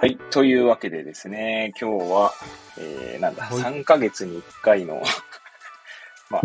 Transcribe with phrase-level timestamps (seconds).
[0.00, 0.16] はい。
[0.30, 2.32] というわけでですね、今日は、
[2.78, 5.02] えー、なんだ、はい3ヶ月に1回の、
[6.30, 6.42] まあ、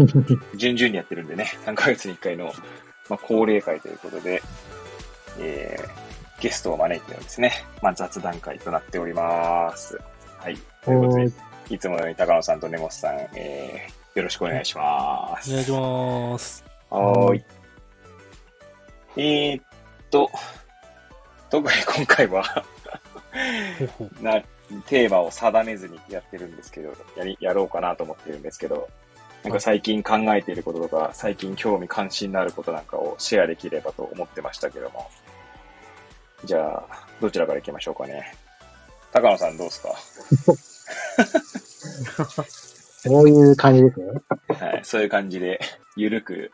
[0.56, 2.52] 順々にやってるんでね、3ヶ月に1回の、
[3.10, 4.42] まあ、恒例会ということで、
[5.40, 9.98] えー、ゲストを招いてのですね、まあ、雑談会となっております。
[10.40, 10.58] はい。
[10.84, 11.32] ということで、
[11.70, 15.50] いつものように高野さんと根本さん、えー、よろしくお願いします。
[15.50, 16.73] お願いします。
[16.98, 17.44] はーい。
[19.18, 19.64] えー、っ
[20.10, 20.30] と、
[21.50, 22.44] 特に今回は
[24.22, 24.42] な、
[24.88, 28.90] テーマを定めずにやってるんですけど、やり、やろうかなと思ってるんですけど、
[29.44, 35.10] なんか最近考えていることとか、最近興味関心のあることなんかをシェアできればと思ってましたけども。
[36.46, 38.34] じゃあ、どちらから行きましょうかね。
[39.12, 39.94] 高野さんどうですか？
[43.06, 44.06] そういう感じですね。
[44.48, 45.60] はい、そういう感じで、
[45.98, 46.52] ゆるく。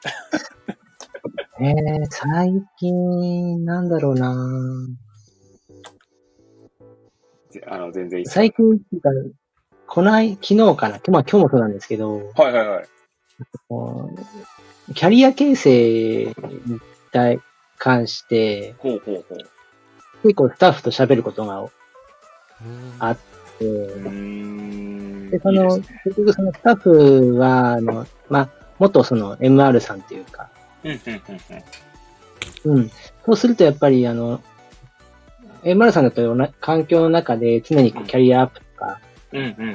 [1.61, 4.35] えー、最近、なんだろうな
[7.51, 9.09] ぜあの、全然いい最近っていうか、
[9.85, 12.87] こない、昨日かな、まあ今日もそうなんですけど、はいはいはい。
[14.95, 16.33] キャリア形成に
[17.11, 17.39] 対
[17.77, 19.37] 関して、ほうほうほう。
[20.23, 21.71] 結構スタッフと喋ることが多
[22.97, 23.17] あっ
[23.59, 25.08] て、うーん。
[25.29, 28.49] で、その、結局そのスタッフは、あの、まあ、
[28.79, 30.49] 元その MR さんっていうか、
[30.83, 32.77] うんうんうんうん。
[32.77, 32.89] うん。
[33.25, 34.41] そうするとやっぱり、あの、
[35.63, 38.99] MR さんだとな環境の中で常にこうキャリアアップとか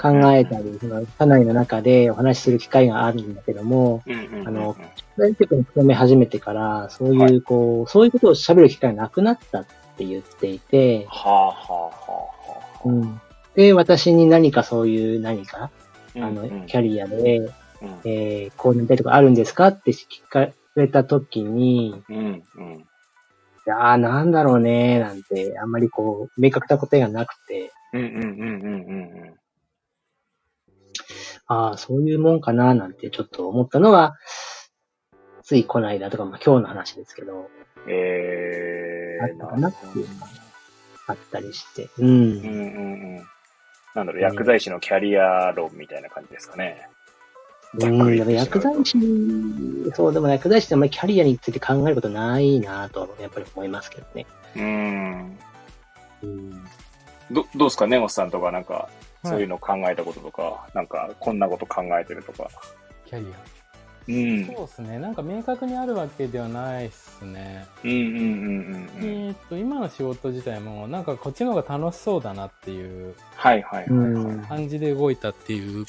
[0.01, 4.03] 考えたり、その社内の中でお話しする機会があるんだけども、
[4.47, 4.77] あの
[5.17, 9.65] 大局に勤め始めてから、そういう、はいこう、そういうことを喋る機会がなくなったっ
[9.97, 12.89] て言っていて、はあはあはあはあ。
[12.89, 13.21] うん。
[13.55, 15.71] で、私に何かそういう何か、
[16.17, 17.51] あの、キャリアで、うん
[18.05, 22.87] えー、こうなりたいとかあるんですかって聞かれたときに、うんうん。
[23.67, 29.35] いやーなんだろうねーなんて、あんまりこう、明確な答えがなくて、うんうんうんうんうん
[31.47, 34.17] ああ、そういうもんかなーなんてちょっと思ったのは、
[35.43, 37.93] ついこの間とか、まあ今日の話ですけど、うん。
[37.93, 40.33] えー、あったかなっていうなる
[41.07, 41.91] あったりして。
[41.99, 42.09] うん。
[42.09, 43.34] うんうんうん。
[43.95, 46.89] なんだろう、薬剤師のキャリア論みたいな感じですかね。
[47.75, 48.99] うん、りでも薬剤師、
[49.95, 54.27] そう、でも薬剤師ってあんまりキャリアについて考えることないなと、やっぱり思いますけどね。
[54.57, 55.39] うん。
[56.23, 56.65] うん。
[57.31, 57.87] ど、どうですか？
[57.87, 58.89] 根本さんとかなんか、
[59.25, 62.49] いそういうの考えたこととか、なんか、こんなこと考えてるとか。
[63.07, 63.27] キャリ
[64.09, 64.43] うん。
[64.45, 64.57] ア。
[64.57, 64.99] そうですね。
[64.99, 67.67] なんか明確にあるわけではないですね。
[67.83, 68.21] うんうんうんうんう
[68.79, 68.89] ん。
[69.03, 74.37] えーっと、今の仕事自体も、なんかこっちの方が楽しそうだなっていうはいはいはいはい。
[74.47, 75.87] 感じで動いたっていう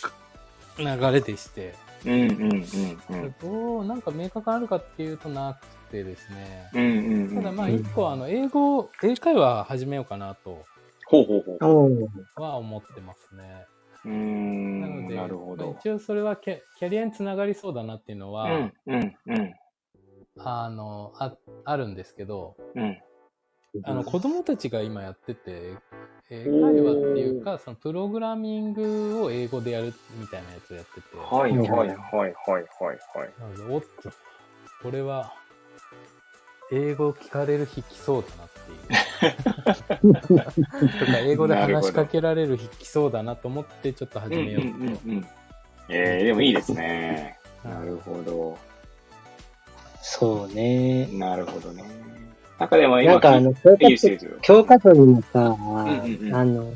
[0.77, 3.35] 流れでして、うんうんうんうん。
[3.41, 6.69] どう、なんか明確あるかっていうとなくてですね。
[6.73, 7.35] うんうんうん。
[7.35, 10.65] ただまあうん一個あの、英語、英会話始めようかなと
[11.05, 11.99] ほうほうほ
[12.37, 12.41] う。
[12.41, 13.65] は思ってますね。
[14.05, 15.79] うーん、なので、なるほどまあ。
[15.79, 19.53] 一応それはキャキャリアにつながりそうだなっていうのは、うん、うん、うん、
[20.37, 21.35] あの、あ、
[21.65, 23.01] あるんですけど、うん。
[23.83, 25.73] あの、子供たちが今やってて、
[26.29, 32.67] 英会話っていうか、そのプログラミングを英語でやるみたいなやつをやってて、はい、はい、はい、はい、はい、はい。
[33.39, 34.09] なので、おっと、
[34.81, 35.33] これは、
[36.71, 38.77] 英語聞かれる日来そうだなっていう。
[40.99, 44.67] とか、英語で話しかけられる日来そうだなと思って、ちょっと始めようと。
[44.67, 45.25] うん、うん、うん。
[45.89, 47.37] えー、でもいいですね。
[47.63, 48.57] なるほど。
[50.01, 51.07] そうね。
[51.13, 51.83] なるほどね。
[52.59, 54.37] なんかでも今、なんかあの、教科いいですよ、いいですよ。
[54.41, 56.73] 教科書にもさ、んうんうんあの、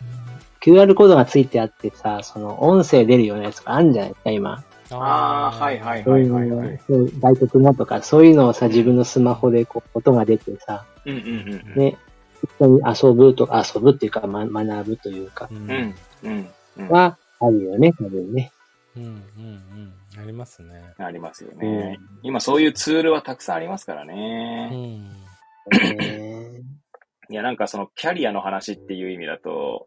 [0.62, 4.64] QR コードがついてあってさ、その音声出るようなやつがあるんじゃないですか、今。
[4.92, 11.80] あーはいはいそういうはいはいの、そう外国語とか、そういうのをさ、自分のスマホでこう音が出てさ、うん、うん、うん。
[11.80, 11.98] ね、
[12.44, 15.58] 一緒に遊ぶとか、遊ぶっていうか、ま、学ぶというかう、ん。
[15.58, 15.74] う。
[15.74, 16.90] ん、うん、うん。
[16.90, 18.52] は、あるよね、多分ね。
[18.96, 19.14] うん、うん、
[20.16, 20.22] うん。
[20.22, 20.94] ありますね。
[20.98, 22.00] ありますよね。
[22.24, 24.70] 今そういうツールはたくさんありますからうね。
[24.70, 25.09] ん。
[25.72, 26.62] ね
[27.30, 29.85] いや、なんかそのキャリアの話っていう意味だと、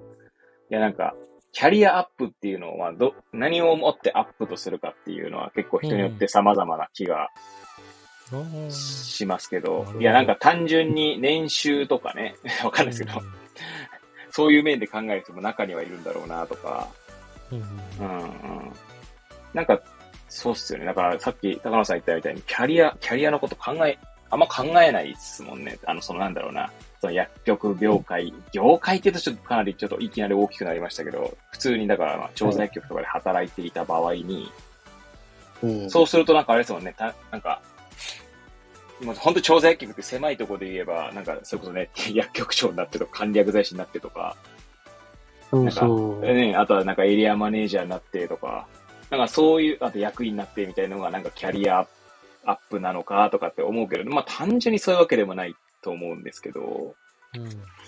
[0.71, 1.15] いや、なんか、
[1.53, 7.62] キャリアアップっていうのはど、何をもってアップとするかっていうのは結構人によって様々な気がうん
[8.71, 13.21] しますけどいや、なんか単純に年収とかね、 わかんないですけど、
[14.31, 16.89] そういう面で考える人も中にはいるんだろうなとか、
[17.51, 18.73] うんうんうん。
[19.53, 19.81] なんか、
[20.29, 20.87] そうっすよね。
[20.87, 23.99] だからさっき高野さん言ったみたいに、キャリア、キャリアのこと考え、
[24.31, 25.79] あんま考えないですもんね。
[25.85, 26.73] あの、そのなんだろうな。
[27.03, 34.51] その薬局、業界、業界って言うとちょっとかなりちょっといきなり大きくなりましたけど、普通にだから、まあ調剤薬局とかで働いていた場合に、
[35.63, 35.91] うん。
[35.91, 37.61] そうするとなんかあれですもんね、たなんか、
[39.03, 44.37] もう本当調剤薬局って狭いところで言えば、なんか、それこそね、 薬局長になってとか、管理薬剤師になってとか、
[45.51, 46.21] そうそう。
[46.21, 48.67] ね、あとはなんかエリアマネージャーになってとか、
[49.11, 51.87] なんかそういう、あと役員になってみたいなのがなんかキャリア
[52.45, 56.95] アップなのかとかって思うけれど、まあ単純にそういうわけでもないと思うんですけど、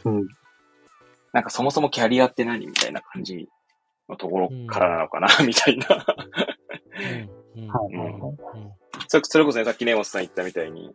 [0.05, 0.19] うん。
[0.19, 0.28] うん。
[1.32, 3.49] なんかそもそもキャリアって何みたいな感じ
[4.08, 6.06] のところからなのかな、みたいな。
[7.56, 7.64] うん。
[7.94, 8.28] うん。
[8.28, 10.94] うんそれそれこそね、さっき根本さん言ったみたいに、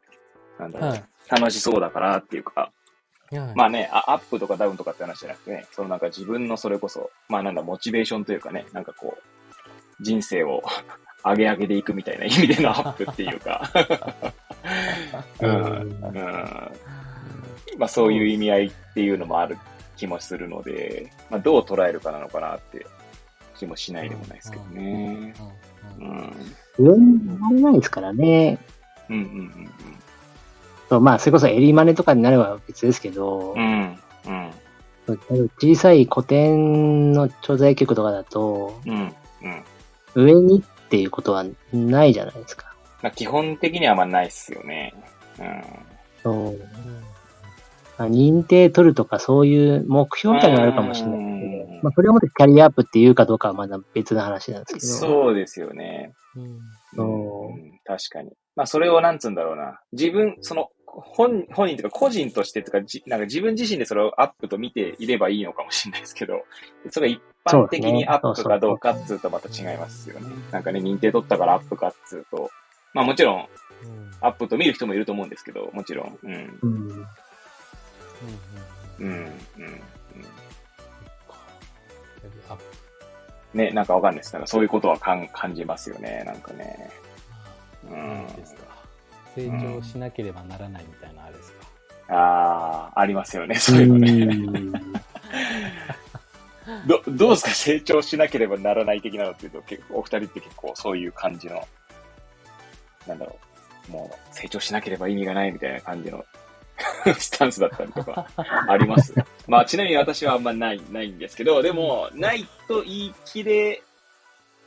[0.57, 1.03] なんだろう、はい。
[1.29, 2.71] 楽しそうだからっていうか、
[3.31, 10.63] はいまあねあ、アップとかダウンとかって話じゃなくてね、そのなんか自分のそれこそ、まあなんだ、モチベーションというかね、なんかこう、人生を
[11.23, 13.69] 上げ上げでいくみたいな意味でのアップっていうか、
[15.41, 16.23] うん、うん。
[17.77, 19.57] まあそういう意味合いっていうのもある
[19.95, 22.85] 気もするので、まあどう捉えるかなのかなって
[23.55, 25.33] 気もしないでもないですけどね。
[25.39, 25.68] ううん
[26.03, 26.33] ん。
[26.77, 28.59] 上になれないですからね。
[29.09, 29.15] うん。
[29.15, 29.69] うん。
[30.89, 33.99] そうまあ、それこそエリマネとかになれば別ですけど、うん。
[34.25, 34.51] うん。
[35.07, 35.49] うん。
[35.59, 39.13] 小さい古典の調剤局とかだと、うん。
[40.15, 40.23] うん。
[40.25, 42.73] 上にっていうことはないじゃないですか。
[43.01, 43.97] まあ基本的にはあん。
[43.99, 44.93] まないっすよね。
[45.39, 45.63] うん。
[46.23, 46.59] そう
[47.97, 51.19] まあ、認定取るとかそういう目標みたいなのがあるかもしれない
[51.81, 55.13] まあ、それをもってキャリアアップっていうかどうかはまだ別の話なんですけど。
[55.13, 56.13] そうですよね。
[56.35, 56.59] うん
[56.95, 58.31] そううん確かに。
[58.55, 59.79] まあ、それをなんつうんだろうな。
[59.93, 66.45] 自分、その、本、本人とか個人としてとか、じなんか自分自身でそれをアップと見ていればいいのかもしれないですけど、
[66.89, 70.35] それが一般的にアップかどうかっつうとまた違いますよね。
[70.51, 72.51] なんかね、認定取ったからアップかっつうと、
[72.93, 73.47] まあもちろん
[74.21, 76.17] アップと見る人もいると思うんですけど、もちろん。
[76.23, 76.59] うん。
[76.61, 76.79] うん。
[78.99, 79.07] うん。
[79.07, 79.15] うん。
[79.15, 79.39] うん。
[82.49, 82.57] あ
[83.53, 84.33] ね、なんかわかんないです。
[84.33, 86.23] なんかそういうことは感感じますよね。
[86.25, 86.89] なんかね。
[87.87, 88.27] うなんん。
[88.27, 88.61] ですか。
[89.35, 91.67] 成長しなければならないみたいなあれですか。
[92.15, 93.55] ああ、ありますよね。
[93.55, 94.11] そういうのね。
[94.11, 94.73] うん
[96.85, 97.49] ど、どうですか？
[97.51, 101.67] 成長しなければならない的なのっていうと、結構、お二人って結構そういう感じの、
[103.07, 103.39] なんだろ
[103.89, 106.23] う、もう成長しなければ意味がないみたいな感じの
[107.17, 108.27] スタンスだったりとか、
[108.67, 109.13] あります
[109.47, 113.81] まあ、ちなみに私はあんまない、ないんですけど、でも、ないと言い切れ、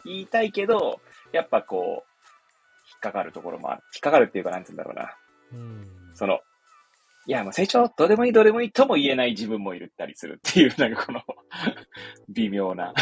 [0.05, 1.01] 言いたいけど、
[1.33, 2.13] やっぱこう、
[2.91, 3.83] 引っかかるところもある。
[3.95, 5.17] 引っかかるっていうか、なんつうんだろうな。
[5.53, 5.89] うん。
[6.15, 6.41] その、
[7.27, 11.23] いや、もう成長、どうでもいい、どうでもいいとも言えない自分もいるったりするっていう、なんかこの、
[12.29, 12.93] 微妙な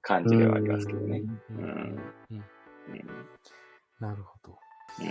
[0.00, 1.22] 感じではありますけどね。
[1.50, 1.66] うんうん
[2.30, 2.44] うん
[2.90, 3.28] うん。
[3.98, 4.37] なるほど。
[5.00, 5.06] うん。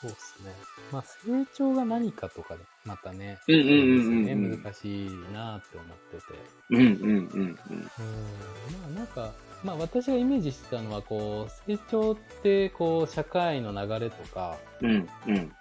[0.00, 0.54] そうですね。
[0.92, 6.22] まあ、成長が何かとかで、またね、うんうんうんうんそうですね難しいなって思ってて。
[6.70, 7.56] うんうんうんうん。
[7.82, 9.32] まあ、なんか、
[9.62, 14.90] まあ、私がイメージしてたのは、こう、成長って、こう、社会の流れとか、うん。
[14.90, 15.52] うんうん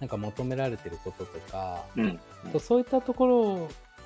[0.00, 2.20] なんか求められてることとか、うん。
[2.52, 3.26] とそういったとこ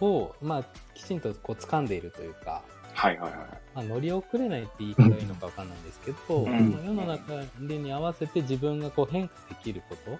[0.00, 0.64] ろを、まあ、
[0.94, 2.62] きちんとこう掴んでいるというか、
[2.98, 3.40] はいはいはい。
[3.76, 10.18] まあ、乗り遅れないって言い方がいいのかわかんないんですけど、うんまあ世の中に合わせて自分がこう変化できること。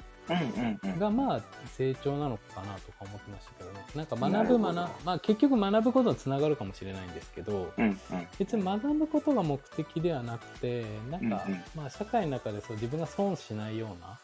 [0.99, 1.41] がまあ
[1.75, 3.85] 成長なのかなとか思ってましたけどね。
[3.97, 7.99] なんか学ぶ学まあ結局学ぶことにつながるかもしれないんですけど、うんうん。
[8.39, 14.19] 別に学ぶことが目的ではなくて、なんか、まあ社会の中でそう自分が損しないような。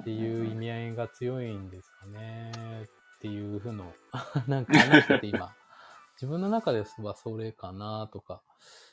[0.00, 2.52] っていう意味合いが強いんですかね
[2.84, 3.92] っていうふうの、
[4.46, 5.52] なんか話してて今、
[6.20, 8.42] 自分の中ではそれかなとか、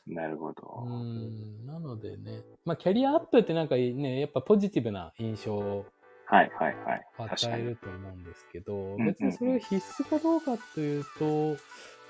[0.07, 0.85] なるほうど。
[0.85, 5.85] ん、なのでね、まあキャリアアップってなんかね、やっぱポジティブな印象を
[6.25, 7.05] はいはいはい。
[7.17, 11.57] 与えると思うんですけど、ん別にそれが必須かどうかというと、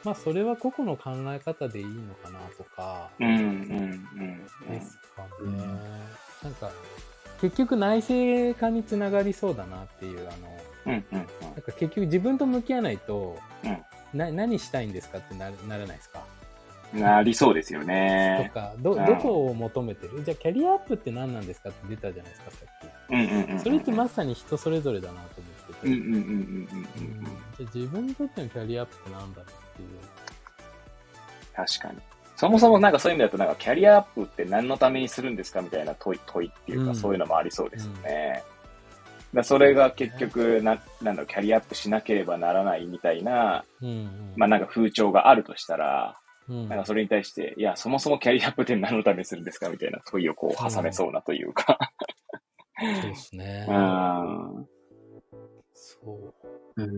[0.04, 4.08] まあそれは個々の考え方でいいのかなとか、うんうんうん
[4.68, 4.78] うん。
[4.78, 5.58] ですかね。
[6.44, 6.70] なんか、
[7.42, 13.84] 結局内省化につながりそうだなっていう、あの、うんうんなんか結局自分と向き合わないと、うん
[14.18, 16.24] な何したいんですかってなならないですか、
[16.94, 17.02] うん。
[17.02, 18.52] なりそうですよとね。
[18.54, 20.24] かど、うんどこを求めてる？
[20.24, 23.58] じゃあキャリアアップって何なんですかって出たじゃないですか、さっうんうんうん。
[23.60, 23.64] き。
[23.64, 25.88] それってまさに人それぞれだなと思ってて。
[25.88, 27.24] うんうんうんうんうんうんうん。
[27.24, 29.90] じゃあ自分にとってのキャリアアップって何だろうっていう。
[31.56, 32.00] 確かに。
[32.36, 38.44] そもそもなんかそういう意味だとなんかキャリアアップって何のためにするんですかみたいな問い、問いっていうか、うんそういうのもありそうですよね。
[39.34, 44.34] だそれが結局な、なんだろう、キャリアアップしなければならないみたいな、うんうん。
[44.38, 46.18] まあなんか風潮があるとしたら、
[46.50, 51.78] うんなんかそれに対して、いや、そもそもキャリアアップって何のためにするんですかみたいな問いをこう挟めそうなというか。
[52.80, 53.66] そうですね。
[53.68, 54.68] うん。
[55.74, 56.34] そ
[56.78, 56.90] うんう。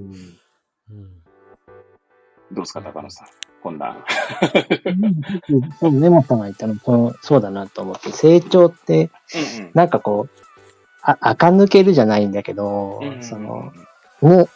[0.91, 1.21] うん。
[2.51, 3.27] どうですか、高野さん。
[3.61, 4.05] こんな。
[5.81, 9.09] うん根本さんが言ったのもそうだなと思って、成長って、
[9.57, 9.71] うんうん。
[9.73, 10.39] なんかこう、
[11.01, 13.71] あ、垢抜けるじゃないんだけど、うんその、
[14.21, 14.47] ね、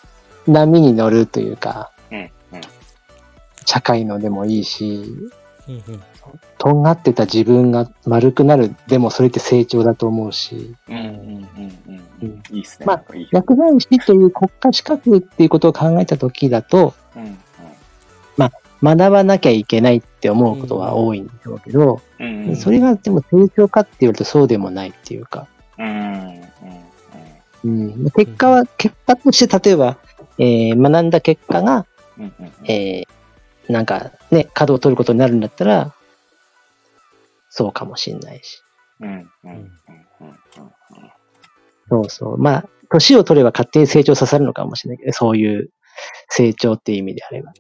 [0.47, 2.29] 波に乗るというか、うん、うん。
[3.65, 5.03] 社会のでもいいし、
[5.67, 6.03] うんうん
[6.57, 11.47] とんがってた自分が丸くなる、でもそれって成長だと思うし、うん、うん、うん、
[11.87, 12.01] うん。
[12.21, 12.85] うんいいっすね。
[12.85, 17.37] まあ薬剤師という国家資格っていうことを考えたときだと、うん、
[18.81, 22.49] 学ばなきゃいけないって思うことは多いんでしょうけど、うん。
[22.49, 22.55] うん。
[22.55, 26.41] それがでも成長かって言われるとそうでもないっていうか、うん、
[27.63, 29.97] うん、うん、結果は、結果として例えば、
[30.37, 31.85] えー学んだ結果が、
[32.17, 32.23] うん。
[32.25, 32.71] うん、うん。
[32.71, 33.13] えー
[33.69, 35.93] なんかね、角を取ることになるんだったら、
[37.49, 38.61] そうかもしんないし。
[38.99, 39.59] うん、うん、うん、
[40.21, 40.33] うん。
[41.89, 42.37] そうそう。
[42.37, 45.69] まあ、年を取れば勝手に成長させるのかもしれないけど、そういう
[46.29, 47.53] 成長っていう意味であれば。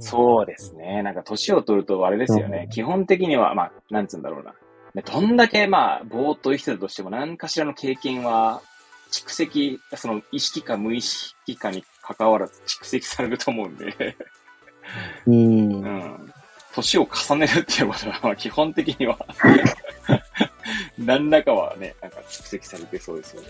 [0.00, 1.02] そうですね。
[1.02, 2.62] なんか年を取るとあれですよね。
[2.64, 4.54] うん基本的には、まあ、なんつうんだろうな。
[4.94, 8.62] ねどんだけまあ、ぼーっと生きてたとしても何かしらの経験は
[9.10, 14.16] 蓄積、その意識か無意識かに関わらず蓄積されると思うんで、
[15.26, 15.34] うん。
[15.34, 16.32] うん。
[16.74, 19.18] 年を重ねるっていうことは、まあ基本的には
[20.98, 23.48] 何らかはね、なんか蓄積されてそうですよね。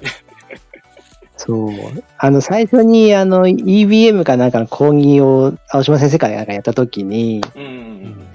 [1.37, 1.71] そう。
[2.19, 8.28] あの、最初に、あの、EBM かなんかの講義を、青島先生からなんかやったときに、うんうん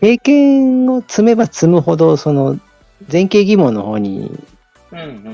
[0.00, 2.58] 経験を積めば積むほど、その、
[3.10, 4.30] 前傾疑問の方に、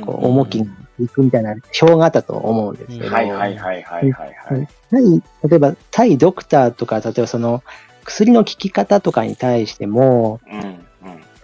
[0.05, 0.67] こう、重きが
[1.01, 4.69] いくみたいな表があったと思うんですけど、はいはいはいはいはいはい。
[4.91, 7.63] 対例えば、対ドクターとか、例えばその、
[8.05, 10.79] 薬の効き方とかに対しても、うんうん。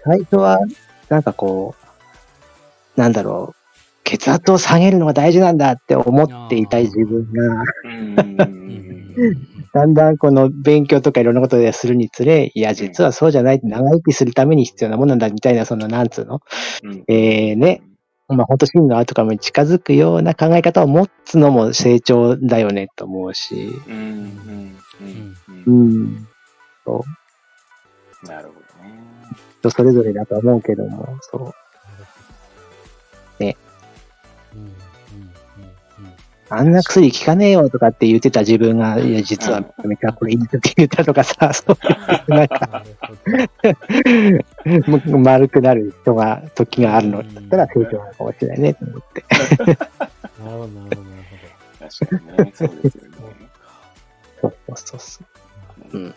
[0.04, 0.60] 最初は、
[1.08, 1.74] なんかこ
[2.96, 3.58] う、なんだろう、
[4.04, 16.40] 血圧を下げるのが大事なんだって思っていた自分が、うんうんうんだんだんこの勉強とかいろんなことでするにつれ、いや、実はそうじゃない、長生きするために必要なものなんだみたいな、その、なんつうの、
[16.84, 17.04] うん。
[17.08, 17.82] えーね、
[18.28, 23.54] まあ本当真のアウトカムに近づくような考え方を持つのも成長だよねと思うし、
[23.86, 26.02] うんうんうんううん。
[26.04, 26.28] ん、
[26.84, 27.04] そ
[28.24, 28.94] なるほどね。
[29.32, 31.54] う、人それぞれだと思うけども、そ
[33.38, 33.42] う。
[33.42, 33.56] ね
[36.50, 42.84] あんな薬効かねえよとかって言ってた自分が、いや、実はめちゃこれいいって言ったとかさ、 そういう、なんか、
[45.18, 49.24] 丸くなる人が、時があるのだったら成長なのかもしれないね、と思って。
[49.28, 49.78] なる
[50.42, 51.16] ほど、なるほど、な
[51.86, 53.10] る確かにね、そうですよね。
[54.40, 55.00] そうそうそう。
[55.00, 55.20] そ
[55.92, 55.98] う。
[55.98, 56.14] うん。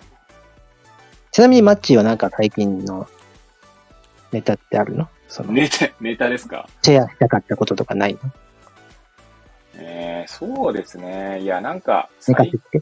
[1.32, 3.08] ちなみにマッチーはなんか最近の
[4.32, 5.08] ネタってあるの？
[5.28, 6.68] その、ネタ、ネタですか？
[6.84, 8.20] シェアしたかったこととかないの？
[9.84, 11.40] えー、そうですね。
[11.42, 12.82] いや、なんか、寝かしつけ？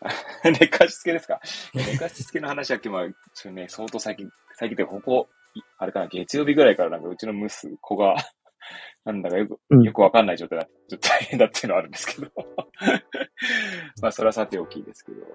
[0.50, 1.40] 寝かしつけですか？
[1.74, 8.14] 寝かしつけの話は今日、ちょっとね、相当最近、最近でここ、いあれかな、月曜日ぐらいからなんかうちの息子が、
[9.04, 12.30] なんだかよく、うんよくわかんない状態だ、ちょっと大変だっていうのはあるんですけど。
[14.02, 15.26] まあ、それはさておきですけど。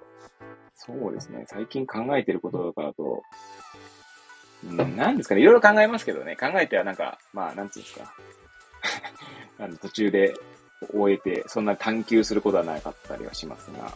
[0.74, 1.44] そうですね。
[1.46, 3.22] 最近考えてることとかだと、
[4.64, 5.40] うん、なんですかね。
[5.42, 6.36] いろいろ考えますけどね。
[6.36, 8.14] 考えてはなんか、まあ、なんつうんですか。
[9.58, 10.34] あの途中で
[10.92, 13.92] 終えて、そんな探求することはなかったりはしますが。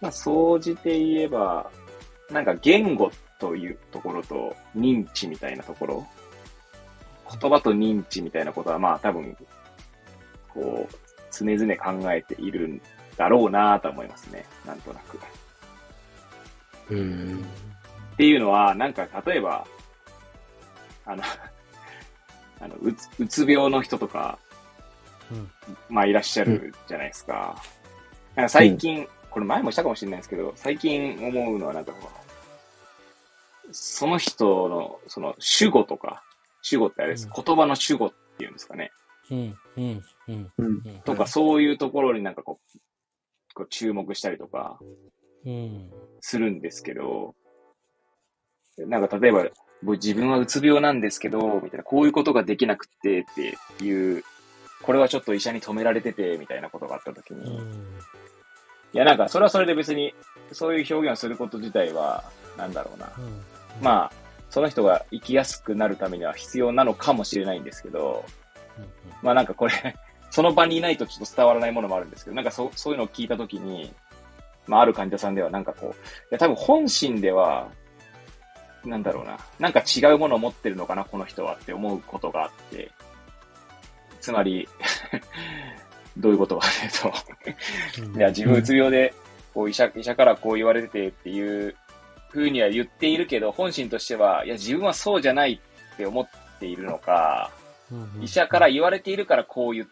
[0.00, 1.70] まあ、総じて言えば、
[2.30, 6.06] なんか言語というところと認知みたいなところ、
[7.40, 9.36] 言葉と認知みたいなことはまあ多分、
[10.48, 10.94] こう、
[11.30, 12.80] 常々考えているん
[13.16, 14.44] だろうなと思いますね。
[14.64, 15.18] なんとなく。
[16.90, 17.44] うん。
[18.14, 19.66] っていうのは、なんか例えば、
[21.04, 21.22] あの、
[22.60, 24.43] あの、うつ、うつ病の人とか、うん
[25.88, 27.56] まあいらっしゃるじゃないですか。
[28.36, 32.10] なんか最近、これ前もしたかもしれないですけど、最近思うのはなんかこ
[33.68, 36.22] う、その人の、その主語とか、
[36.62, 37.28] 主語ってあれです。
[37.28, 38.92] う言葉の主語っていうんですかね。
[39.30, 39.58] うん。
[39.76, 40.04] うん。
[40.58, 40.82] うん。
[41.04, 42.78] とか、そういうところになんかこう、
[43.54, 44.78] こう注目したりとか
[45.46, 45.90] うん。
[46.20, 47.34] するんですけど、
[48.78, 49.46] なんか例えば、
[49.82, 53.24] 僕自分はうつ病なんですけど、みたいな、こういうことができなくてっ
[53.78, 54.24] ていう、
[54.82, 57.62] これはちょっと医者に止められてて、みたいなことがあった時うに、いん
[58.92, 60.14] やなんかそれはそれで別に、
[60.52, 62.24] そういう表現をすること自体は、
[62.56, 63.10] なんだろうな。
[63.18, 63.42] うん。
[63.82, 64.12] まあ、
[64.50, 68.24] その人が生きやすくなるためには必要なのかもしれないんですけど、
[69.22, 69.72] まあなんかこれ、
[70.30, 73.92] その場にいないとちょっと伝わらないものもあるんですけど、なんかそそういうのを聞いたときに、
[74.66, 75.94] まあある患者さんではなんかこう、い
[76.30, 77.68] や多分本心では、
[78.84, 82.90] なんだろうな、なんか違うものを持ってるのかな、この人はって思うことがあって、
[84.24, 84.66] つまり、
[86.16, 86.66] どういうことか
[87.92, 89.12] というと、いや、自分うつ病で、
[89.52, 91.76] こう医者、医者からこう言われててっていう
[92.30, 95.60] 風には言っているけど、本心としては、いや、自分はそうじゃない
[95.92, 96.28] って思っ
[96.58, 97.50] ているのか、
[98.22, 99.88] 医者から言われているからこういう、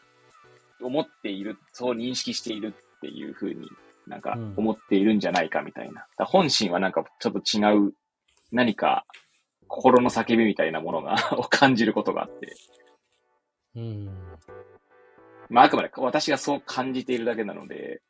[0.81, 3.69] 思っている、そう認識しているっていうふうに
[4.07, 6.07] なんか思っているんじゃないかみたいな。
[6.25, 7.93] 本心はなんかちょっと違う
[8.51, 9.05] 何か
[9.69, 12.57] 心の叫びみたいなものが を感じることがあって。
[13.77, 14.11] うん。
[15.49, 18.01] まああくまで私がそう感じているだけなので、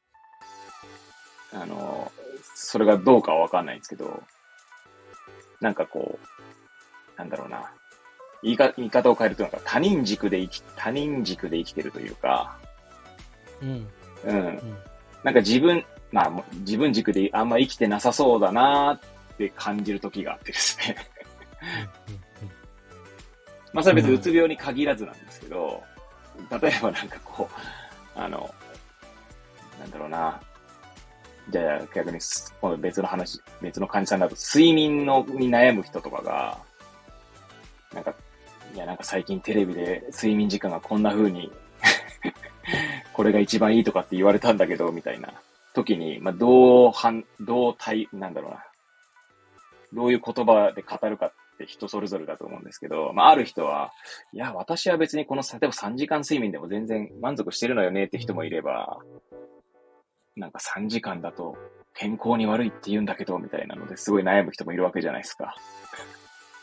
[1.53, 2.11] あの、
[2.55, 4.23] それがどうかはわかんないんですけど、
[5.61, 7.71] なんかこう、なんだろうな。
[8.43, 12.59] 言いか言い方を変えると、なんか他人軸で生き、他人軸で生きてるというか、
[13.61, 13.89] うん。
[14.25, 14.61] うん。
[15.23, 20.97] なんか自分、まあ、自分軸であんま生きてなさそうだなって感じる時があってですね
[23.73, 25.83] まあ、それは別にうつ病に限らずなんですけど、
[26.51, 27.49] 例えばなんかこ
[28.17, 28.53] う、あの、
[29.81, 30.41] なんだろうな。
[31.51, 32.19] じゃあ逆に、
[32.61, 36.59] 今度別の話、別の患者さんだと、睡眠のに悩む人とかが、
[37.95, 38.15] なんか、
[38.75, 41.53] いやなんか最近テレビで睡眠時間がこんな風に
[43.13, 45.33] これが一番いいとかって言われたんだけど、みたいな
[45.75, 46.93] 時に、まあ、どう、
[47.41, 48.65] どう対、なんだろうな。
[49.93, 53.93] どういう言葉で語るかって人それぞれだと思うんですけど、まあ、ある人は、
[54.33, 58.99] いや、私は別にこの、例えば3時間睡眠でも全然満足してるのよねって人もいれば、
[60.37, 61.57] なんか3時間だと
[61.95, 65.55] 健康に悪いって言うんだけど、みたいなのですごい悩む人もいるわけじゃないですか。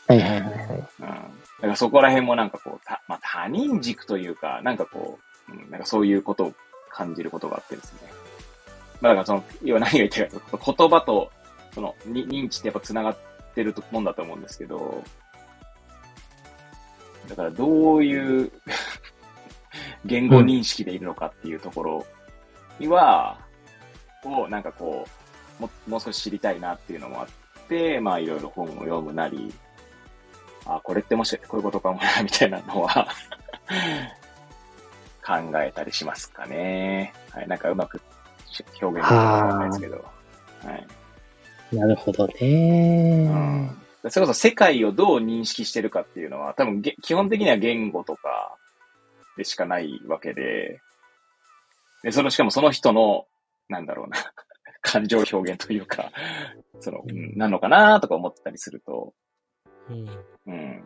[0.08, 0.68] はいはいはいはい。
[0.68, 0.78] うん。
[0.78, 6.54] だからそこら辺もなんかこう、たまあ、他人軸というか、なんかこう、うん、なんかそういうことを
[6.90, 8.00] 感じることがあってですね。
[9.00, 11.30] まあだからその、要は何が言ってるかというと、言葉と、
[11.72, 15.02] その、認知ってやっぱ繋がっててるもんだと思うんですけど、
[17.28, 18.52] だからどういう
[20.04, 22.06] 言語認識でいるのかっていうところ
[22.78, 23.38] には、
[24.24, 25.06] をなんかこ
[25.58, 29.52] う、ももう少し知りたいなっていうのもあって、まあいろいろ本を読むなり、
[30.66, 33.08] あ、これってもしこういうことかもな、みたいなのは
[35.24, 37.12] 考えたりしますかね。
[37.30, 37.48] はい。
[37.48, 38.00] なんかうまく
[38.80, 40.04] 表現できないですけど。
[40.64, 40.86] はい。
[41.72, 43.28] なるほどね、
[44.02, 44.10] うん。
[44.10, 48.56] それこそ世界をどう認識してるかっていうのは、多分基本的には言語とか
[49.36, 50.80] でしかないわけで、
[52.02, 53.26] で、その、しかもその人の、
[53.68, 54.16] なんだろうな、
[54.82, 56.10] 感情表現というか、
[56.80, 59.12] その、うん、なのかなとか思ったりすると、
[59.88, 60.08] うん。
[60.46, 60.82] うん。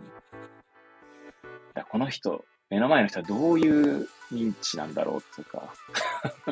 [1.89, 5.75] この人、目の前の人はどういう認知なんだろうっていうか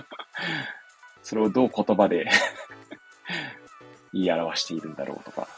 [1.23, 2.27] それをどう言葉で
[4.13, 5.49] 言い表しているんだろうとか、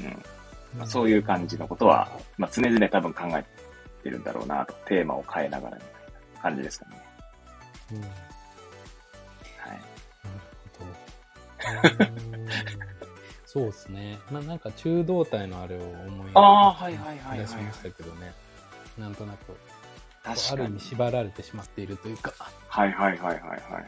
[0.00, 0.06] うん
[0.78, 3.44] まあ、そういう感じのことは、まあ、常々多分考え
[4.02, 5.90] てるんだろうなと、テーマを変えながらみたい
[6.34, 7.02] な感じですかね。
[7.92, 8.10] うん、はい。
[11.64, 12.04] なるほ
[12.36, 12.52] ど。
[13.46, 14.18] そうですね。
[14.30, 18.32] まあなんか中道体のあれを思い出しましたけどね。
[18.96, 19.54] なんとなく。
[20.24, 22.32] ある意味縛られてしまっているというか。
[22.68, 23.84] はいはいはいはいはい、はい。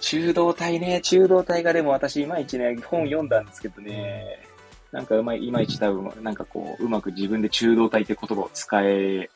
[0.00, 4.42] 中道体ね、中道体がでも私いまいちね、本読んだんですけどね、
[4.92, 9.30] なんかうまい、いまいち多分、なんかこう、うまく自分で中道体って言葉を使え、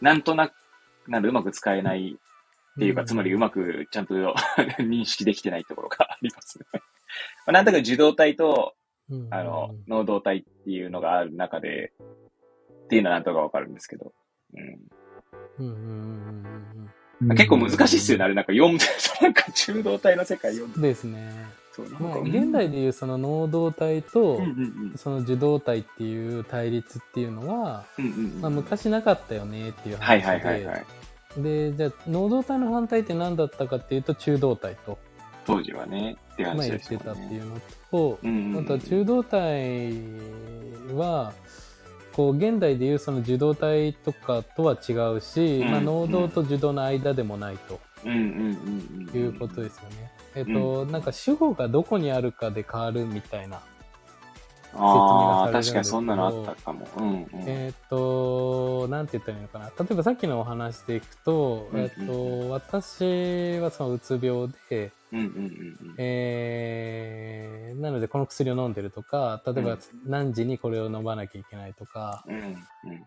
[0.00, 0.52] なんとなく、
[1.08, 2.18] なんでうまく使えない
[2.76, 4.14] っていうか、うん、つまりうまくちゃんと
[4.78, 6.82] 認識できてないところが ありますね。
[7.46, 8.74] なんとか受動体と、
[9.30, 11.92] あの、能動体っていうのがある中で、
[12.84, 14.12] っていうのはなんとかわかるんですけど。
[14.54, 14.90] うん。
[15.58, 15.74] うんうん
[16.74, 18.34] うん、結構難しいっすよね、あれ。
[18.34, 18.84] なんか読んで、
[19.20, 20.88] なんか中道体の世界読んで。
[20.88, 21.60] ですね。
[21.98, 24.40] まあ、現代でいうその能動体と、
[24.96, 27.84] その受動体っていう対立っていうのは、
[28.40, 30.22] まあ、昔なかったよねっていう話
[31.36, 34.98] で、で、じゃあ能動体の反対って何だったかっていうと中動体と。
[35.46, 38.18] 当時はね、って話で、ね、言ってたっていうのと、
[38.60, 39.92] あとは中動体
[40.94, 41.32] は、
[42.20, 50.12] こう現代でいうその受動体とかとは違うし、うん、まあ、能動と受動の間でもないということですよね。
[50.34, 53.62] えっと、なんか主語がどこにあるかで変わるみたいな
[54.72, 55.72] 説明がされるんですけど。
[55.72, 56.88] 確かにそんなのあったかも。
[56.96, 59.66] うんうん、えっ、と、なんて言ったらいいのかな。
[59.66, 64.92] 例えばさっきのお話でいくと、うんうん、えっ、と、私はそのうつ病で、
[65.98, 72.56] えー、なのでこの薬を飲んでるとか、例えば何時にこれを飲まなきゃいけないとか、うんうん、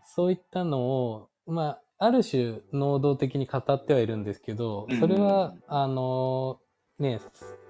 [0.05, 6.59] そういったのを、まあ、ある種能動的に語ってはいるんですけど、それは、あの、
[6.99, 7.21] ね、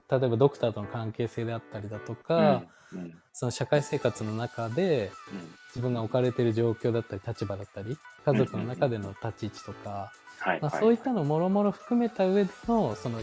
[0.09, 5.11] 例えばドクターとの関係性であったりだとか、うん、その社会生活の中で、
[5.69, 10.11] 自分が置かれている状況だったり立場だったり家族の中での立ち位置とか、
[10.61, 13.21] まあ、そういったのをもろもろ含めた上でのその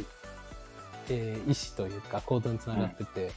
[1.12, 3.32] えー、意思というか行動につながってて、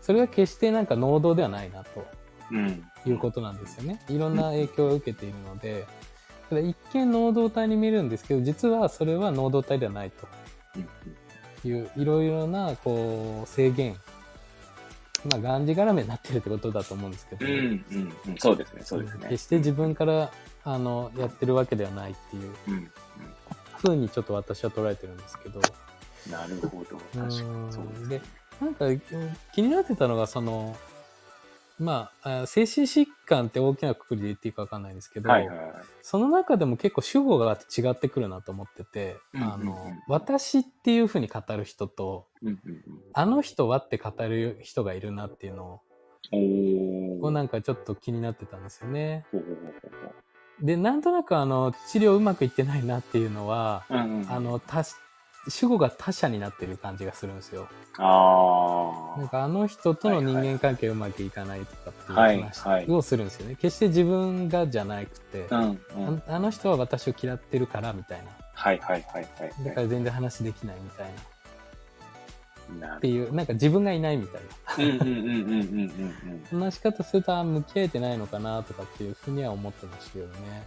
[0.00, 2.06] それは決してなんか能動ではないなと。
[2.52, 2.84] うん。
[3.04, 4.00] いうことなんですよね。
[4.08, 5.86] いろんな影響を受けているので、
[6.48, 10.28] ただ一見能動体に見えるんですけど、実はそれは能動体ではないうんと
[11.64, 13.96] いう、いろいろな、こう、制限、
[15.24, 17.52] まあ、がんじがらめになってるってことだと思うんですけど、うん。
[17.52, 17.62] うん。
[18.28, 18.38] うん。
[18.38, 18.82] そうですね。
[18.84, 19.28] そうですね。
[19.28, 20.30] 決して自分から、
[20.64, 22.90] あの、やってるわけではないっていううん。
[23.78, 25.60] ふうにちょっと私は捉えてるんですけど、
[26.26, 26.32] うん。
[26.32, 26.96] なるほど。
[26.96, 27.30] 確かに
[27.72, 28.20] そうですで、
[28.60, 29.00] なんかうん
[29.52, 30.76] 気になってたのが、その、
[31.78, 35.68] まあ、あ精神疾患って大きなくくりで言っていいかわかんないんですけど、はいはいはい。
[36.00, 42.58] その中でも結構主語が違ってくるなと思ってて、うんうんうんあの、私っていうふうに語る人と、うんうん
[43.12, 45.80] あの人はって語る人がいるなっていうのを。
[47.20, 49.24] こうなんかちょっと気になってたんですよね。
[50.60, 53.94] で、なんとなくあの、治療うまくいってないなっていうのは、う。
[53.94, 54.30] うんうん。
[54.30, 54.82] あ、の、他、
[55.48, 57.68] 主語が他者になってる感じがするんですよ。
[57.98, 63.56] あなんかあの人との人間関係うまくいかないとかっていうはい話はいをするんですよね。
[63.56, 65.58] 決して自分がじゃなくて、あ。
[65.58, 66.22] うんうん。
[66.28, 68.30] ああの人は私を嫌ってるからみたいな。
[68.52, 71.06] はいはいはいはいだから全然話できないみたい
[72.80, 72.86] な。
[72.88, 74.50] なるっていう、なんか自分がいないみたいな。
[76.50, 80.66] 話し方すると、あ向き合えてないのかなとかっていうふうには思ってましたけどね。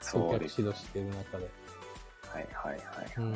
[0.00, 1.48] そう指導してる中で。
[2.28, 3.12] はいはいはい。
[3.18, 3.34] うん。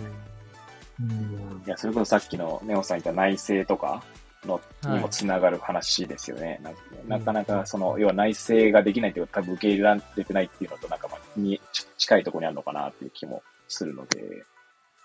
[1.01, 1.63] うん。
[1.67, 4.03] いや、それこそさっきのネオさん言った内政とか
[4.47, 6.61] のにもつながる話ですよね。
[6.63, 14.21] なんかねなかなかその、要は内政ができないっていうか多分受け入れられてないっていうのとなんかまあにち近いところにあるのかなっていう気もするので、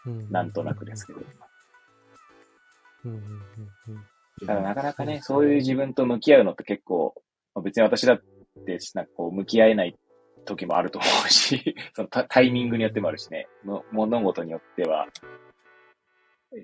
[0.05, 0.31] うん。
[0.31, 1.19] なんとなくですけど。
[4.45, 7.13] ただなかなかね、そういう自分と向き合うのって結構、
[7.53, 8.21] まあ別に私だっ
[8.65, 9.95] て、なんかこう、向き合えない
[10.45, 15.07] 時もあると思うし、 そのタタイミングによってもあるしね、も物事によっては、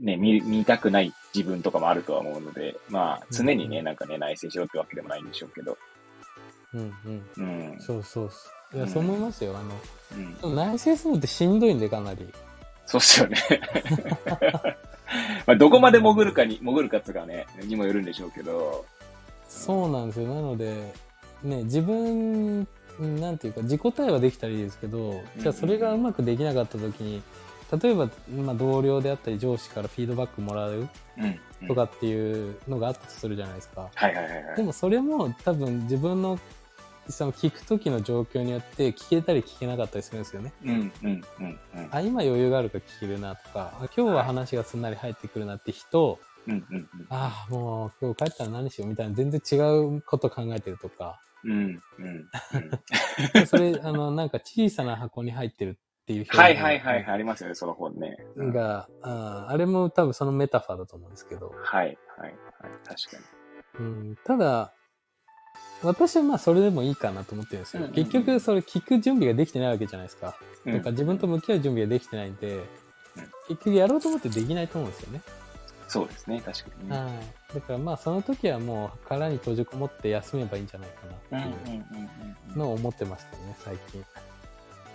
[0.01, 5.77] ね、見、見たくない自分とかもあるとは思うので、まあ、常にね、うんなんかね、内省しろってわけでもないんでしょうけど、
[6.73, 7.23] うんうん。
[7.37, 7.41] う
[7.75, 7.79] ん。
[7.79, 8.75] そうそうそう。
[8.75, 9.57] いや、うんそう思いますよ。
[9.57, 9.61] あ
[10.15, 12.27] うん、の、内政するのってしんどいんで、かなり。
[12.85, 13.37] そうっすよね。
[15.45, 18.85] まあ、どこまで潜るかに、潜るかつがね、にもよるんでしょうけど、
[19.47, 20.27] そうなんですよ。
[20.27, 20.93] なので、
[21.43, 22.67] ね、自分、
[22.99, 27.21] なんていうか、自己対話できたらいいですけど、じゃあそれがうまくできなかった時に、
[27.71, 28.09] 例えば、
[28.43, 30.87] まあ、同僚であったり上司からフィードバックもらう
[31.67, 33.89] とかっていうのがあったとするじゃないですか。
[33.93, 34.55] はいはいはいはい。
[34.55, 36.39] でもそれも多分自分の
[37.09, 40.53] その聞く時の状況によって聞けたり聞けなかったりするんですよね。
[40.63, 41.87] うんうんうんうん。
[41.91, 46.87] あ、今余裕があるから聞けるなとか、あ今日は話がすんなり入ってくるなって人、うんうんうん。
[47.09, 49.55] ああ、もう今日帰ったら何しようみたいな全然違
[49.97, 52.29] うこと考えてるとか、うんうん
[53.37, 53.45] うん。
[53.47, 58.15] それ、あの、なんか小さな箱に入ってるっていうはいはいはいはい、ありますよね、その本ね。
[58.37, 62.31] うんが、あれも多分そのメタファーだと思うんですけど、はいはいはい、
[62.85, 63.23] 確か
[63.77, 64.71] うん、ただ、
[65.83, 67.83] 私はまあそれでもいいかなと思ってるんですよ。
[67.83, 70.37] うんうん結局それ聞く準備ができてないわけじゃないですか。
[70.63, 70.77] に。
[70.77, 72.63] とか自分と向き合う準備ができてないんで、
[73.49, 75.21] 結局やろうと思ってできないと思うんですよね。
[75.89, 76.97] そうですね、確かにね。
[76.97, 77.53] はい。
[77.53, 81.85] だからまあその時はもう殻に閉じこもって休めばいいんじゃないかなっていう
[82.53, 84.05] うんのを思ってましたね、最近。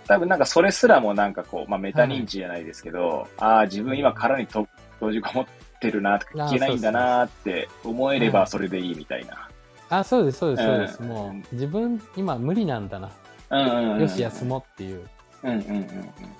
[0.07, 5.45] 多分なんかそれすらもなんかこう、まあメタ認知じゃないですけど、ああ、自分今殻にと閉じこもっ
[5.79, 9.49] てるなとか、聞けないんだなって思えればそれでいいみたいな。
[9.89, 10.99] あ、そうです、そうです、そうです。
[11.01, 13.11] うんもう自分今無理なんだな。
[13.51, 14.01] うんうんうん。
[14.01, 15.07] よし、休もうっていう
[15.43, 15.87] うんうんうんうん。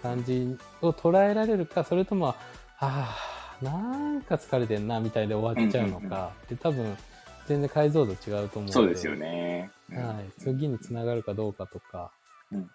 [0.02, 2.36] 感じを捉えられるか、それとも、あ
[2.80, 6.98] あ、なんか疲れてんな、みたいで終わっちゃうのか、で多分
[7.46, 8.72] 全然解像度違うと思うので。
[8.72, 9.16] そうですよ。
[9.16, 9.70] ね。
[9.92, 10.32] うんはい。
[10.40, 12.12] 次につながるかどうかとか、
[12.52, 12.68] うんうんうん。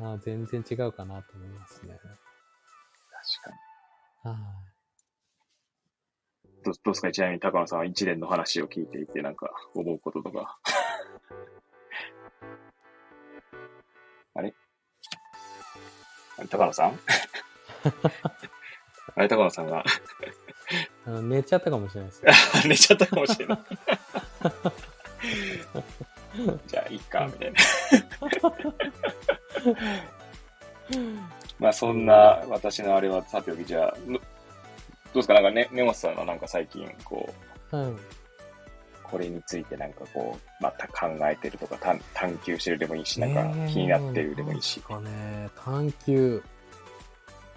[0.00, 1.92] あー全然違うかなと思いますね。
[1.92, 2.04] 確
[3.44, 3.50] か
[4.24, 4.32] に。
[4.32, 4.40] はい。
[6.64, 10.58] どどうですかちなみに高野さんは一連の話を聞いていて、なんか思うこととか。
[14.34, 14.54] あれ？
[16.38, 16.98] あれ高野さん？
[19.16, 19.84] あれ高野さんが
[21.06, 22.22] あの寝ちゃったかもしれないです。
[22.68, 23.58] 寝ちゃったかもしれない。
[26.66, 27.58] じゃあ、いいか、みたいな。
[31.58, 35.34] まあ、そんな私のあれはさておき、じゃあ、ぬどうですか？
[35.34, 37.28] なんかね、根本さんはなんか最近、こ
[37.72, 37.92] う、はい。
[39.02, 46.42] これについてなんかこう、また考えてるとか、探探求してるでもいいし、なんかえー気になってるでもいいし、なんかね、探求。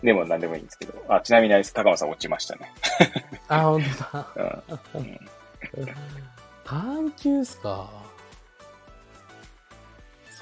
[0.01, 2.71] でも何でもいいんですけど、あ、ちなみにあれです、高野さん落ちましたね。
[3.47, 4.27] あ、本当だ。
[4.95, 5.19] うんうん
[6.65, 7.89] 探求っすか？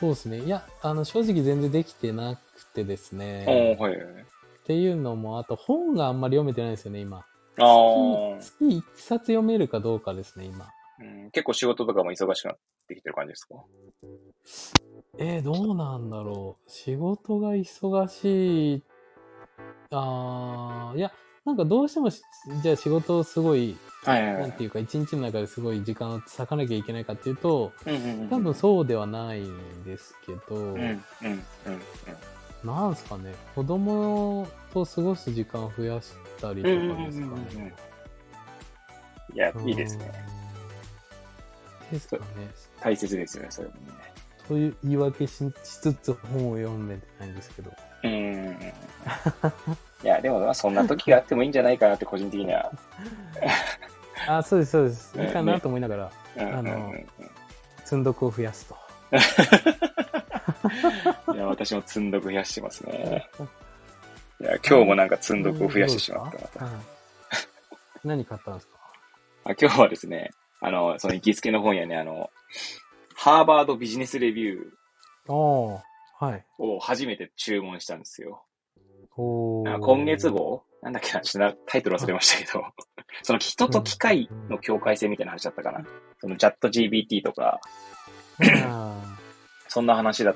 [0.01, 0.39] そうですね。
[0.39, 3.77] いや、あの、正直全然できてなくてですね。
[3.79, 3.93] はい。
[3.93, 3.97] っ
[4.65, 7.23] ていうのも、あと本があんまり読めてないんですよね、今。
[7.59, 10.69] あー月月一冊読めるかどうかですね、今。
[10.99, 13.63] うん、結構仕事とかも忙しくなってきてる感じですか？
[15.19, 16.69] えー、どうなんだろう。
[16.71, 18.83] 仕事が忙しい。
[19.91, 21.11] あー、いや、
[21.45, 22.21] なんかどうしてもし、
[22.61, 24.63] じゃあ仕事をすごい、はいはいはいなんて。
[24.63, 31.01] いうか、一日の中ですごい時間を割かなきゃいけないかっていうと、うんうんうん多分そうではないんですけど、うんうんうんうん
[32.63, 37.73] なんすかね、子供と過ごす時間を増やしたりとかですかうんうんうんうんね。
[39.33, 40.11] いや、いいですね。
[41.85, 41.93] うん。
[41.93, 42.23] ですかね。
[42.79, 43.79] 大切ですよね、それもね。
[44.47, 47.71] そういう言い訳ししつつ本を読めてないんですけど。
[48.03, 48.57] うん。
[50.03, 52.71] いや、でも、まあ、そんな時があってもいいんじゃないかなって、個人的には。
[54.27, 55.17] あ、そうです、そうです。
[55.17, 56.93] ねいいかなと思いながら、うんうんうんあの
[57.83, 58.77] 積んどくを増やすと。
[61.33, 63.29] いや、私も積んどく増やしてますね。
[64.39, 66.39] いや、今日もなんか積んどくを増やしてしまった、
[68.05, 68.77] 何買ったんですか？
[69.43, 72.29] あ今日はですね、あの、その行きつけの本屋ね、あの、
[73.13, 74.61] ハーバードビジネスレビュ
[75.27, 75.79] おー、
[76.21, 76.45] はい。
[76.59, 78.45] ーを初めて注文したんですよ。
[79.17, 79.75] おー。
[79.75, 80.63] あ今月号？
[80.83, 82.63] なんだっけな、ちょっとなタイトル忘れましたけど、
[83.23, 85.83] その人と機械の境界線みたいな話だったかな？
[86.19, 87.59] そのチャット GBT とか、
[88.65, 89.17] あ
[89.67, 90.35] そんな話だっ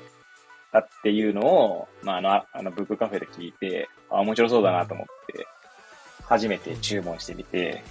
[0.72, 5.46] たっていうのを、まあ、あの、ああの、ブックカフェで聞いて、あ、面白そうだなと思って、
[6.24, 7.82] 初めて注文してみて、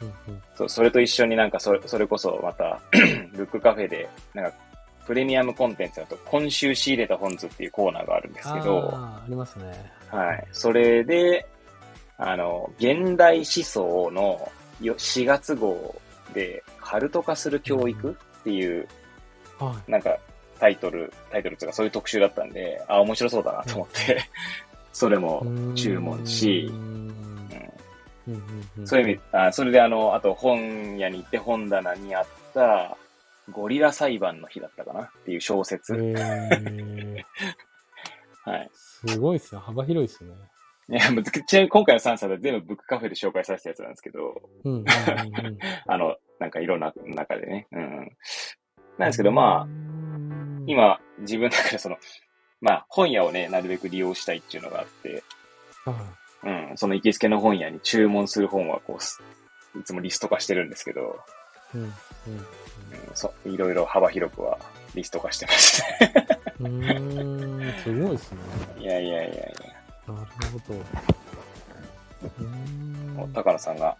[0.00, 0.34] ーうん。
[0.34, 0.42] うん。
[0.54, 2.80] そそれと一緒になんかそれ、それこそまた、
[3.34, 4.56] ブックカフェで、なんか、
[5.06, 9.92] プレミアムコンテンツだと、今週仕入れた本図っていうコーナーがあるんですけど、ありますね。
[10.08, 10.46] はい。
[10.52, 11.46] それで、
[12.18, 15.94] あの、現代思想のよ4月号
[16.34, 18.88] で、カルト化する教育っていう、
[19.58, 20.16] はなんか、
[20.58, 24.22] タイトル、タイトルとかそういう特集だったんで、あ、面白そうだなと思って、
[24.92, 25.74] それもい。
[25.74, 27.12] 注文しうん
[28.84, 32.96] そういう意味、あそれであの、あと本屋に行って本棚にあった、
[33.50, 35.94] ゴリラ裁判の日だったかなっていう小説。
[38.44, 38.70] はい。
[38.72, 39.60] すごいですね。
[39.60, 40.32] 幅広いですね。
[40.88, 44.84] いや、むずちなみに今回の3冊は全部ブックカフェで紹介させたやつなんですけど、うんうんうん
[45.46, 45.58] うん。
[45.86, 47.68] あの、なんかいろんな中でね。
[47.72, 48.16] うん。
[48.98, 49.66] なんですけど、まあ、あ、
[50.66, 51.96] 今、自分の中でその、
[52.60, 55.22] まあ、本屋をね、なるべく利用したいっていうのがあって、
[55.84, 55.94] は
[56.44, 59.22] うん、その行きつけの本屋に注文する本はこうす、
[59.78, 61.41] いつもリスト化してるんですけど、い。
[61.74, 61.92] うんうん、
[63.14, 64.58] そう、いろいろ幅広くは
[64.94, 65.82] リスト化してます。
[66.60, 66.82] うん。
[66.82, 68.38] うーん、すごいですね。
[68.78, 70.14] いやいやいやいや。
[70.14, 70.26] なる
[70.66, 70.80] ほど。
[72.38, 73.96] うん高野さんが、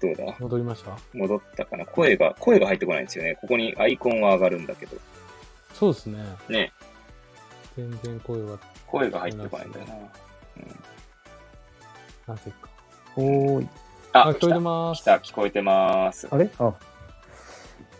[0.00, 0.36] どうだ？
[0.38, 0.96] 戻りました？
[1.12, 1.84] 戻ったかな？
[1.86, 3.36] 声が、声が入ってこないんですよね。
[3.40, 4.96] ここにアイコンは上がるんだけど。
[5.74, 6.24] そうですね。
[6.48, 6.72] ね、
[7.76, 9.86] 全然声は、声が入ってこないんだよ
[12.26, 12.34] な。
[12.34, 12.68] なぜか。
[13.16, 13.68] おーい。
[14.12, 14.58] あ、あ、聞こえて。
[14.58, 15.02] ます。
[15.02, 16.28] 来た、聞こえてます。
[16.30, 16.50] あれ？
[16.58, 16.74] あ、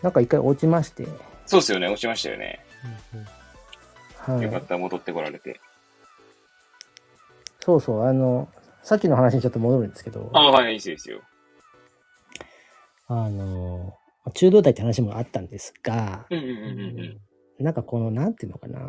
[0.01, 1.05] なんか一回落ちまして。
[1.45, 2.59] そうですよね、落ちましたよね。
[3.13, 3.27] うんうん
[4.35, 4.43] はい。
[4.43, 5.59] よかった、戻ってこられて。
[7.59, 8.49] そうそう、あの、
[8.83, 11.21] さっきの話にちょっと戻るんですけど、あ、はい、いいですよいいですよ。
[13.07, 13.97] あの、
[14.33, 18.79] 中道体って話もあったんですが、うんうんうんううんんなんかこの、なんていうのかな、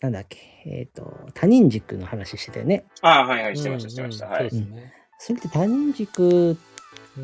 [0.00, 2.84] なんだっけ、えっ、と、他人軸の話してたよね。
[3.00, 4.26] あはいはい、してました、してました。
[4.26, 4.50] うんはい。
[4.50, 4.92] そうですね。
[5.18, 6.56] それって他人軸っ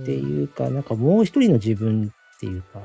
[0.04, 2.80] ていうか、なんかもう一人の自分っていうか。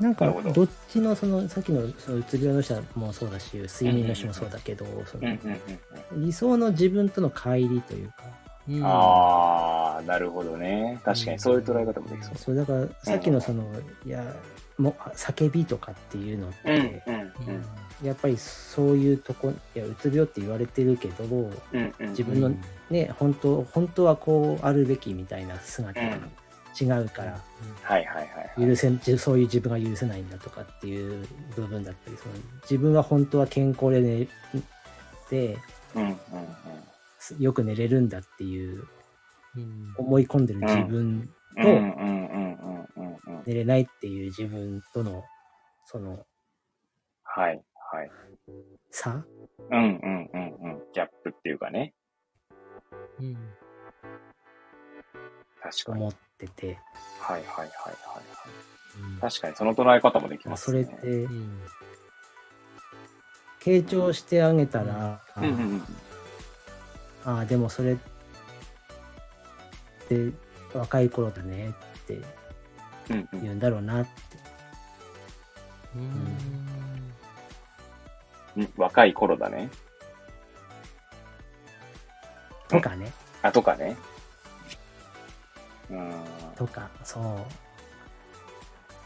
[0.00, 4.84] なんかどどっちのそのさっきのそのうつ病の人もそうだし睡眠の人もそうだけど、
[6.16, 8.14] 理想の自分との乖離というか
[8.68, 8.82] うんうん。
[8.84, 11.00] あー、なるほどね。
[11.04, 12.36] 確かにそういう捉え方もできそう。
[12.36, 13.64] そうだからさっきのその、
[14.04, 14.24] いや
[14.78, 17.64] もう叫びとかっていうのって、うんうんうん
[18.02, 22.08] やっぱりそういうとこいやうつ病って言われてるけどうんうん。
[22.10, 22.50] 自分の
[22.90, 26.16] ね本当本当はこうあるべきみたいな姿が
[26.78, 27.40] 違うから、
[27.82, 28.26] はいはいはい
[28.58, 28.68] はい。
[28.68, 34.28] 許せそういう自分が許せないんだとかっていう部分だったりその自分は本当は健康で,、ね、
[35.30, 35.56] で
[35.94, 36.16] うんうんうん。
[37.38, 38.84] よく寝れるんだっていう
[39.56, 41.62] うん思い込んでる自分と、
[43.46, 45.24] 寝れないっていう自分との
[45.86, 46.24] その
[47.24, 48.10] はいはい。
[48.90, 49.24] 差？
[49.70, 50.82] うんうんうんうん。
[50.92, 51.94] ギャップっていうかね。
[53.20, 53.36] うん
[55.62, 56.00] 確かに。
[56.00, 56.78] 思ってて、
[57.20, 59.00] はいはいはいはいはい。
[59.14, 60.84] うん確かにその捉え方もできますね。
[60.84, 61.60] それってうん
[63.60, 65.82] 傾聴してあげたら、うんうんうん。
[67.24, 67.96] ああでもそれっ
[70.08, 70.30] て
[70.74, 71.72] 若い頃だねっ
[72.06, 72.20] て
[73.08, 74.10] 言うんだろうなって
[75.94, 76.02] うん
[78.56, 79.68] うん若い頃だね。
[82.68, 83.12] とかね、
[83.42, 83.96] あ、とかね。
[85.90, 86.12] うん。
[86.56, 87.22] とか、そう。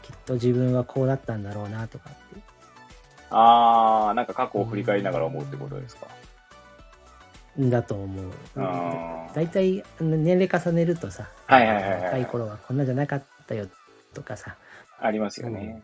[0.03, 2.19] きっと自分はこうだったんだろうなとかって。
[3.31, 6.07] ああ、なんか過去を振り返りながら思うってことですか？
[7.59, 8.31] だと思う。
[9.33, 13.67] 大体、年齢重ねるとさ、はいはいはいはい若い頃はこんなじゃなかったよ
[14.13, 14.57] とかさ、
[14.99, 15.83] ありますよね。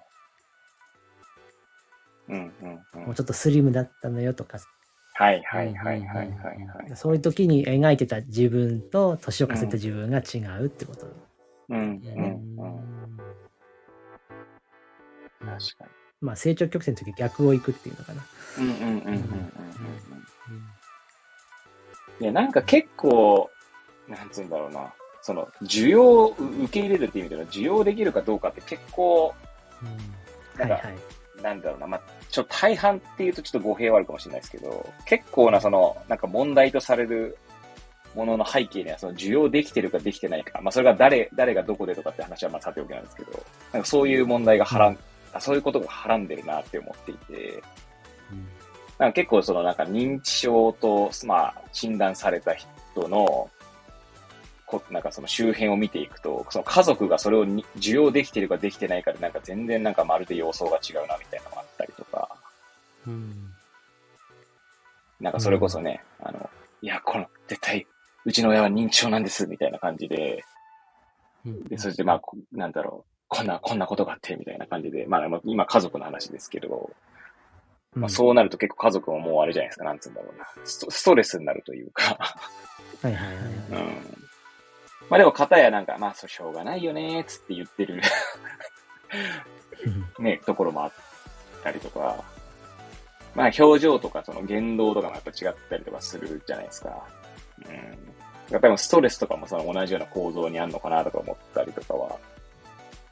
[2.28, 3.06] うんうんうん。
[3.06, 4.58] もうちょっとスリムだったのよとか、
[5.14, 6.54] はいはいはいはいはいは
[6.92, 6.96] い。
[6.96, 11.08] そういう時に描いてた自分と年を重ねた自分が違うってこと。
[11.70, 13.18] うんうんうんうん。
[15.40, 15.86] 確か
[16.22, 18.26] まあ成長曲線の時逆を行くっていうのかな。
[18.58, 18.66] に。
[18.70, 19.22] うんうんうんうんうんうん。
[22.20, 23.50] いや、なんか結構、
[24.08, 24.94] なんつうんだろうな。
[25.26, 29.34] その、需要を受け入れるっていう意味での需要できるかどうかって結構、
[30.56, 30.82] なんか。
[31.42, 37.38] なんだろうな、まあ、ちょっと大半っていうとちょっと語弊はあるかもしれないですけど、結構なその、なんか問題とされる
[38.16, 43.32] ものの背景にはその需要できてるかできてないか、まあそれが誰、誰がどこでとかって話はまあさておきなんですけど、
[43.74, 44.98] なんかそういう問題がはらん、
[45.34, 47.64] あそういうことがはらんでるなって思っていて、
[49.00, 53.50] なんか結構そのなんか認知症と、まあ診断された人の、
[54.66, 62.30] こなんかその周辺を見ていくと、その家族がそれをに受容できてるかできてないかでなんか全然なんかまるで様相が違うなみたいなのがあったりとか、
[63.08, 63.52] うん
[65.20, 66.50] なんかそれこそね、あの、
[66.82, 67.88] いや、この、絶対、
[68.26, 70.44] うちの親は認知症なんです、みたいな感じで、
[71.46, 76.92] うんで、そしてまあ、こなんだろう、こんな、こんなことがあって、みたいな感じで、まあ、まあ今家族の話ですけど、
[77.94, 80.46] まあそうなると結構家族ももうあれじゃないですか、なんつうんだろうな。
[80.66, 82.18] ストストレスになるというか、
[83.02, 83.46] はいはいはい。
[83.72, 84.25] うん。
[85.10, 88.02] まあでも、片やなんか、まあ、そう、しょうがないよね、つって言ってる、
[90.20, 90.92] ね、ところもあっ
[91.64, 92.24] たりとか、
[93.36, 97.04] まあ、表情とか、その言動とかもやっぱ違ったりとかするじゃないですか。
[97.68, 97.76] うん。
[98.50, 102.18] やっぱりストレスとかもその同じような構造にあるのかなとか思ったりとかは、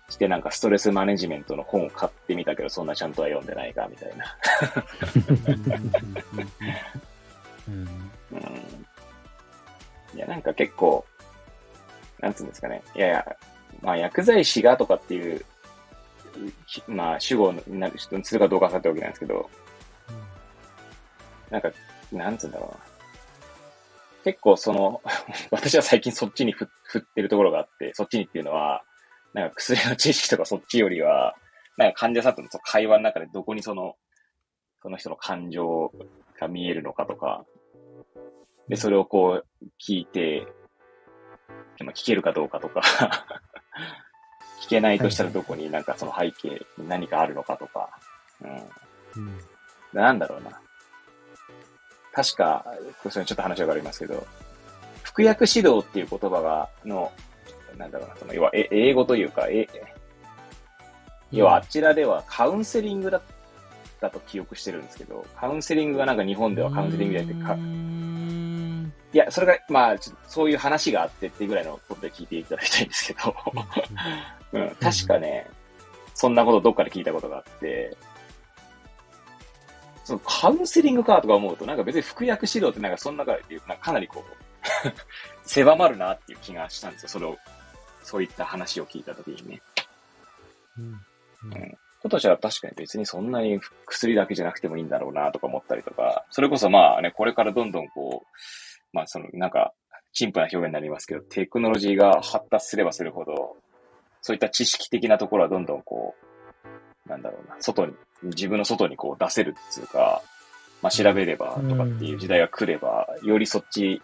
[0.09, 4.37] してなんかストレスマネジメントの本を買ってみたけど、そんなちゃんとは読んでないか、みたいな。
[7.67, 10.15] う んうん。
[10.15, 11.05] いや、なんか結構、
[12.23, 12.81] なんつうんですかね。
[12.95, 13.35] いやいや、
[13.81, 15.45] まあ、薬剤師がとかっていう、
[16.65, 19.49] ひまあ、主語になる人にするかどうかさておきなんですけど、
[21.49, 21.69] なんか、
[22.13, 22.77] なんつうんだろうな。
[24.23, 25.01] 結構その、
[25.51, 28.85] 私は最近そっちに振振ってるところがあって、そっちにっていうのは、
[29.33, 31.35] なんか薬の知識とかそっちよりは、
[31.75, 33.97] なんか患者さんとの会話の中でどこにその、
[34.81, 35.91] その人の感情
[36.39, 37.45] が見えるのかとか、
[38.69, 40.47] で、それをこう聞いて、
[41.83, 42.81] まあ聞けるかどうかとか、
[44.61, 47.89] 聞けないとしたらどこになんかその背景に何かあるのかとか、
[48.41, 49.23] うん。
[49.23, 49.39] うん
[49.93, 50.59] なんだろうな。
[52.11, 54.25] 確か、これそれちょっと話が変わりますけど、
[55.03, 57.11] 服薬指導っていう言葉が、の、
[57.77, 59.67] なんだろうな、その、要は、え英語というか、え、
[61.31, 63.21] 要はあちらではカウンセリングだっ
[63.99, 67.45] たと記憶してるんですけど、カウンセリングがなんか日本ではカウンセリングじゃなくて
[69.13, 73.35] いや、それが、まあ、ちょっとそういう話があってっていうぐらいのことで聞いていただきたいんですけど、
[74.53, 75.47] うん、確かね、
[76.15, 77.95] そんなことどっかで聞いたことがあって、
[80.03, 84.89] そのカウンセリングかとか思うと、なんか別に服薬指導ってなんかその中でなんかかなりこう、
[85.47, 87.09] 狭まるなっていう気がしたんですよ。
[87.09, 87.37] それを、
[88.01, 89.61] そういった話を聞いたときにね。
[90.77, 91.77] うん。
[92.03, 98.27] ことじゃ確かに別にそんなに薬だけじゃなくてもいいんだろうなとか思ったりとか、それこそまあね、これからどんどんこう、
[98.93, 99.73] まあそのなんか、
[100.13, 103.57] 陳腐な表現になりますけど、テクノロジーが発達すればするほど、
[104.21, 106.15] そういった知識的なところはどんどんこ
[107.05, 110.21] う、なんだろうな、外に、自分の外にこう出せるっていうか、
[110.81, 114.01] まあ調べればとかっていう時代が来れば、よりそっち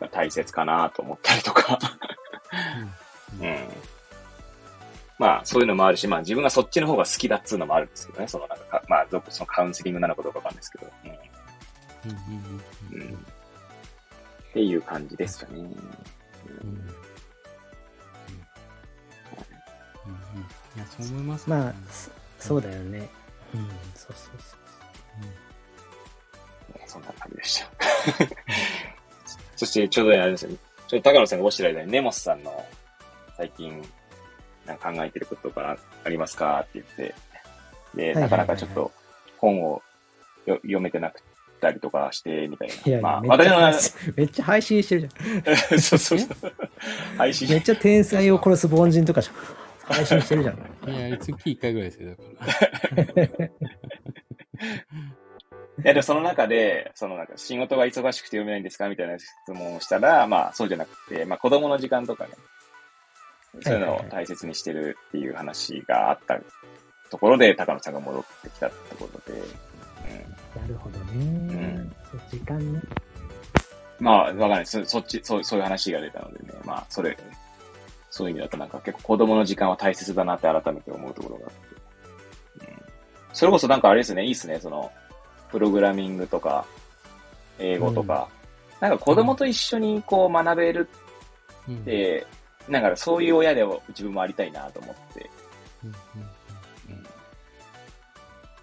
[0.00, 1.78] が大切かなと思ったりとか、
[3.40, 3.56] うん。
[5.18, 10.92] まあ、そういうのもあるし、まあ自分がそっちの方が好きだっつうのもあるんですけどね、そのなんか、まあ、どそのカウンセリングなのかどうかわかんないですけど、
[12.92, 13.00] うん。
[13.00, 13.26] うん。
[14.56, 15.58] っていう感じですよね。
[15.58, 15.64] うん。
[15.64, 15.68] うん。
[15.68, 15.76] うん。
[20.74, 23.06] いや、そう思いますねまあ、そそうだよね。
[23.54, 24.58] うん、そうそうそう。
[26.86, 27.02] そん。
[27.02, 27.70] な感じでした。
[29.56, 30.56] そして、ちょうどあれですよね。
[30.88, 31.38] ちょっと高野さん。
[31.40, 32.42] がおっしゃる間に、ネモスさん。
[32.42, 32.64] の
[33.36, 33.86] 最近、
[34.64, 34.78] なん。
[34.78, 37.14] か考えてることとかありますかって言って、
[37.94, 38.90] で、なかなかちょっと
[39.36, 39.82] 本を
[40.46, 41.20] よ読めてなく
[41.60, 42.74] たりとかして、みたいな。
[42.74, 45.78] いや、まあ、めっちゃ私めっちゃ配信してるじゃん。
[45.80, 46.52] そうそうそう。
[47.18, 49.36] 配信めっちゃ天才を殺す凡人とかじゃん。
[49.94, 50.56] 配信してるじゃん。
[50.90, 53.46] いや、月1回ぐらいですよ、だから。
[55.78, 62.30] いや、でもその中で、そのなんか仕事が忙しくて読めないんですかみたいな質問をしたら、まあそうじゃなくて、まあ子供の時間とかね、
[63.62, 66.40] そういうのを大切にしてるっていう話があった
[67.10, 69.46] ところで、高野さんが戻ってきたってことで、うん、
[70.66, 71.24] なるほどね。
[71.24, 72.80] んそう時間ね。
[74.00, 74.66] まあ、わかんない。
[74.66, 76.54] そそっち、そう、そういう話が出たのでね。
[76.64, 77.16] まあ、それ、
[78.10, 82.72] そういう意味だとなんか結構子供の時間は大切だなって改めて思うところがあって。
[82.72, 82.82] うん。
[83.32, 84.90] それこそなんかあれですね、いいっすね、その、
[85.50, 86.66] プログラミングとか、
[87.58, 88.28] 英語とか、
[88.80, 90.88] なんか子供と一緒にこう学べる
[91.68, 92.26] うんって、
[92.68, 95.30] なんかそういう親でも自分もありたいなと思って。
[95.84, 96.26] うんうん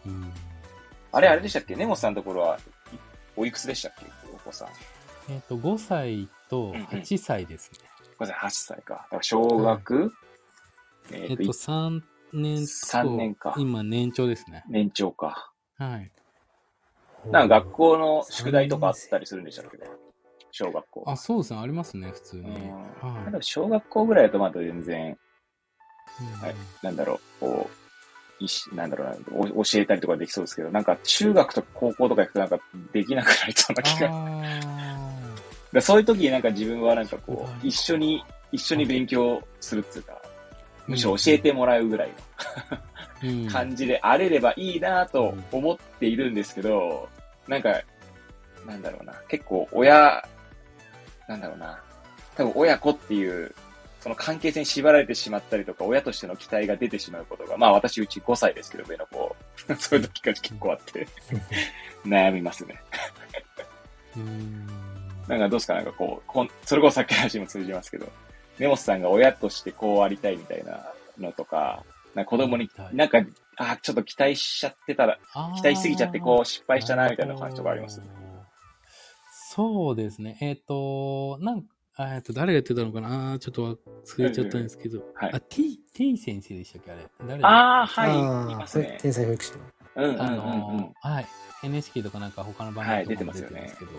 [0.06, 0.43] うん
[1.14, 1.76] あれ、あれでしたっけ？
[1.76, 2.98] 根本さんのところは、い
[3.38, 4.06] おいくつでしたっけ？
[4.34, 4.68] お子さん。
[5.32, 7.80] えっ、と、5歳とうんうん8歳ですね。
[8.20, 8.94] ごめんなさい、8歳か。
[8.96, 10.14] だから小学、
[11.12, 12.02] ええっ、と、3
[12.34, 14.64] 年と、三年か今、年長ですね。
[14.68, 15.52] 年長か。
[15.78, 16.12] はい。
[17.32, 19.80] なんか学校の宿題とかあったりするんでしたっけ
[20.52, 21.04] 小学校。
[21.08, 21.60] あ、そうですね。
[21.60, 22.44] ありますね、普通に。
[22.44, 25.18] うんはい小学校ぐらいだとまだ全然、
[26.22, 27.83] うんはいなんだろう、こう、
[28.40, 29.16] いしなんだろうな
[29.56, 32.60] お、教えたりとかできそうですけど、なんか中学とか高校とか行くとなんか
[32.92, 34.10] できなくなりそうな気が。
[35.74, 37.70] だそういう時になんか自分はなんかこう、はい。
[37.70, 42.12] 一緒に、一緒に勉強するっていうか、ーむしろ教えてもらうぐらい
[43.24, 43.46] うん。
[43.46, 47.10] の感じであれればいいなと思っているんですけど、
[47.48, 47.82] なんか、
[48.68, 50.24] なんだろうな、結構親、
[51.28, 51.82] なんだろうな、
[52.36, 53.54] 多分親子っていう、
[54.04, 59.34] その関係性に縛られてしまったりとか、親としての期待が出てしまうことが、まあ私うち5歳ですけど、上の子、
[59.80, 61.08] そういう時が結構あって、
[62.06, 62.76] 悩みますね。
[64.18, 64.68] うん。
[65.28, 65.76] なんかどうですか？
[65.76, 68.12] なんかこう、こんそれこそさっきの話にも通じますけど、
[68.60, 70.86] 根本さんが親としてこうありたいみたいな
[71.18, 72.96] のとか、なんか子供には、い。
[72.96, 73.20] なんか、
[73.56, 75.18] あ、ちょっと期待しちゃってたら、
[75.56, 78.02] 期待しすぎちゃってこう失敗したなみたいな話とかあります？
[79.56, 80.38] そうですね。
[80.42, 83.34] えっ、と、なんか、あえっと、誰が言ってたのかな？
[83.34, 85.04] あーちょっと忘れちゃったんですけど。
[85.14, 87.08] はいあ、T、T 先生でしたっけあれ？
[87.28, 87.48] 誰だ？
[87.48, 88.98] ああ、はい、ああいますね。
[89.02, 89.58] 天才保育士の。
[89.96, 90.94] あうんうんうんうんの。
[91.04, 91.26] ーはい。
[91.64, 93.92] NHK とかなんか他の番はい組とかも出出てますよねてるんですけど、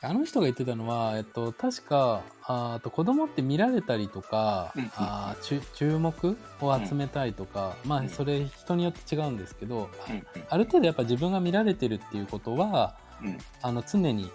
[0.00, 14.30] あの人が言ってたのは、えっと、確か、ああと子供って見られたりとか、うんうんあー注注目を集めたいとか、まうんあ、それ人によって違うんですけど、うんある程度やっぱ自分が見られてるっていうことは、うんあの常に、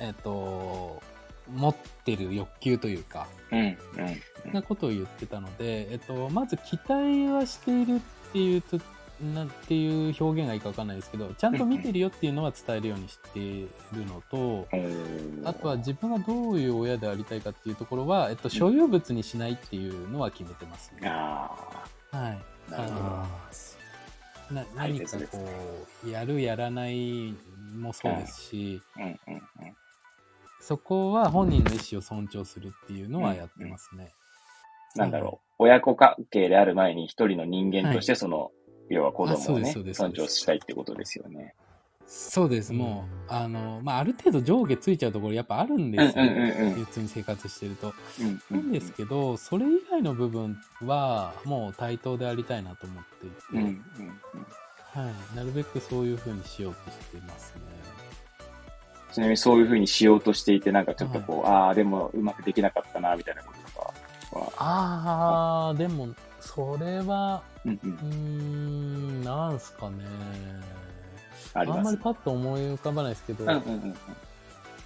[0.00, 1.02] えっと、
[1.48, 4.20] 持ってる欲求というか、うんうんうん
[4.52, 8.80] なことを言ってたので、えっと、まず期待はしているっていうと、
[9.34, 21.06] なんていう表現がいいかわかんないですけど、ちゃんと見てるよっていうのは伝えるようにしているのと、うんあとは自分がどういう親でありたいかっていうところは、えっと、所有物にしないっていうのは決めてますね。
[21.08, 21.50] あ
[22.12, 22.38] はい。
[22.68, 23.04] あ、なるほど。
[23.04, 23.28] あ
[24.52, 25.38] な大何かこ
[26.04, 27.34] う、やるやらない
[27.76, 29.76] もそうですし、うんうんうん。
[30.60, 34.12] そこは本人の意思を尊重するっていうのはやってますね。
[34.94, 35.64] なんだろう。
[35.64, 38.50] 親子関係である前に一人の人間としてその、
[38.88, 41.54] 要は子あそう供をね尊重したいってことですよね。
[42.12, 46.24] そうです、もう、あの、まあ、ある程度上下ついちゃうところやっぱあるんですよ。
[46.24, 47.94] うんうんうんうん普通に生活してると。
[48.20, 53.36] うんうなんですけど、それ以外の部分は、もう対等でありたいなと思っていて、
[54.92, 55.36] はい。
[55.36, 57.79] なるべくそういう風にしようとしていますね。
[59.12, 64.52] ちなみにそういうふうにしようとしていて、なんかちょっとこう、ああ、でもうまくできなかったな、みたいなこととかは。
[64.58, 66.08] ああ、でも、
[66.40, 67.78] それは、うんう。
[67.84, 68.04] うんー
[69.20, 70.04] ん、なんすかね。
[71.54, 71.96] ありますあんまり。
[71.98, 73.96] パッと思い浮かばないですけど、うんうんうん。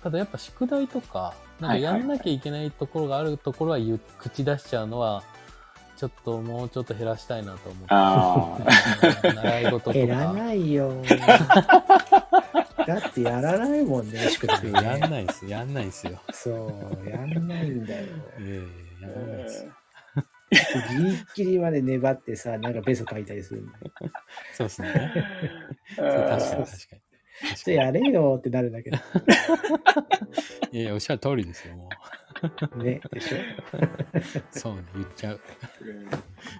[0.03, 5.22] ただやっぱ宿題とか、なんかはいはいやんなきゃいけないところがあるところは言う口出しちゃうのは、
[5.97, 7.87] ちょっともうちょっと減らしたいなと思って。
[7.91, 8.59] あ
[9.35, 9.93] 習い事とか。
[9.93, 10.93] 減らないよ。
[12.87, 15.09] だってやらないもんね、宿題やんね。
[15.09, 15.47] ないです。
[15.47, 16.20] やんないですよ。
[16.32, 16.51] そ
[17.05, 18.07] う、やんないんだよ。
[18.39, 18.62] え
[19.01, 19.66] えやんないです。
[20.53, 23.91] ギリッギリまで粘ってさ、なんかベソ書いたりするんだよ。
[24.53, 25.12] そうですね。
[25.97, 26.66] そう確かに確かに。
[26.66, 28.97] 確ちょっとやれよってなるんだけど。
[30.70, 31.89] いやいや、おっしゃる通りですよ、も
[32.76, 33.01] ね。
[33.11, 33.39] でしょ？
[33.39, 33.41] う。
[34.51, 35.41] そうね、言っちゃう。
[35.80, 36.09] うん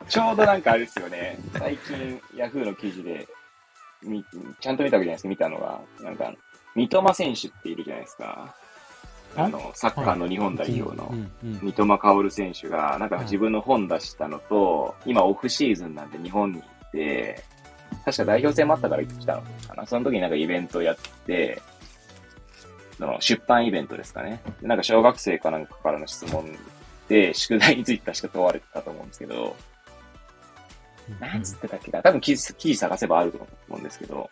[0.09, 3.27] ちょうどなんかあれですよね、最近、ヤフーの記事で、み
[4.61, 6.33] ちゃんと見たわけじゃないですけど、見たのが、なんか、
[6.75, 8.55] 三笘選手っているじゃないですか。
[9.37, 11.13] あの、サッカーの日本代表の
[11.61, 17.43] 三笘薫選手が、なんか自分の本出したのと、今オフシーズンなんで日本に行って、
[18.05, 19.87] 確か代表戦もあったから来たのかな。
[19.87, 20.97] その時になんかイベントやっ
[21.27, 21.61] て、
[22.99, 24.41] その出版イベントですかね。
[24.61, 26.45] でなんか小学生かなんかからの質問
[27.09, 29.57] で、宿題について確か問われてたと思うんですけど、
[31.21, 32.03] なんつってたっけな。
[32.03, 33.39] 多分記事記事探せばあると
[33.69, 34.29] 思うんですけど、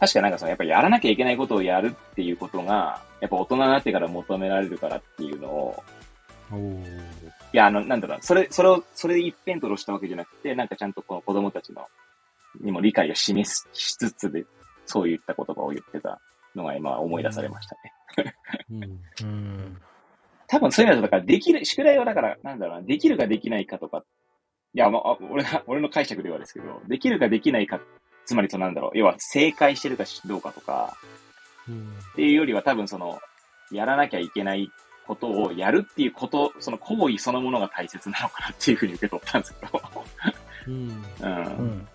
[0.00, 5.82] 確かなんかその、やっぱりやらなきゃいけないことをやるっていうことが、やっぱ大人になってから求められるからっていうのを。
[7.52, 11.86] いや、あの、なんだろう、それ、それを、それで一辺倒したわけじゃなくて、なんかちゃんとこの子供たちの、
[12.60, 14.44] にも理解を示すしつつで、
[14.86, 16.20] そういった言葉を言ってた
[16.54, 18.34] のが今思い出されましたね。
[18.70, 18.82] うん。
[19.22, 19.80] うん。
[20.46, 24.04] 多分そういうのだから、できる、宿題はだから、なんだろうな、できるかできないかとか、
[24.74, 27.80] いや、まあ、俺が、 俺の解釈ではですけど、できるかできないか、
[28.26, 30.96] つまりそのなんだろう、要は正解してるかどうかとか、
[31.68, 31.96] うん。
[32.12, 33.20] っていうよりは多分その、
[33.70, 34.70] やらなきゃいけない
[35.06, 39.82] ことをやるっていうこと、その行為そのものが大切なのかなっていうふうに受け取ったんですけど。
[40.66, 40.74] うん。
[40.74, 41.04] う。
[41.20, 41.88] うんん。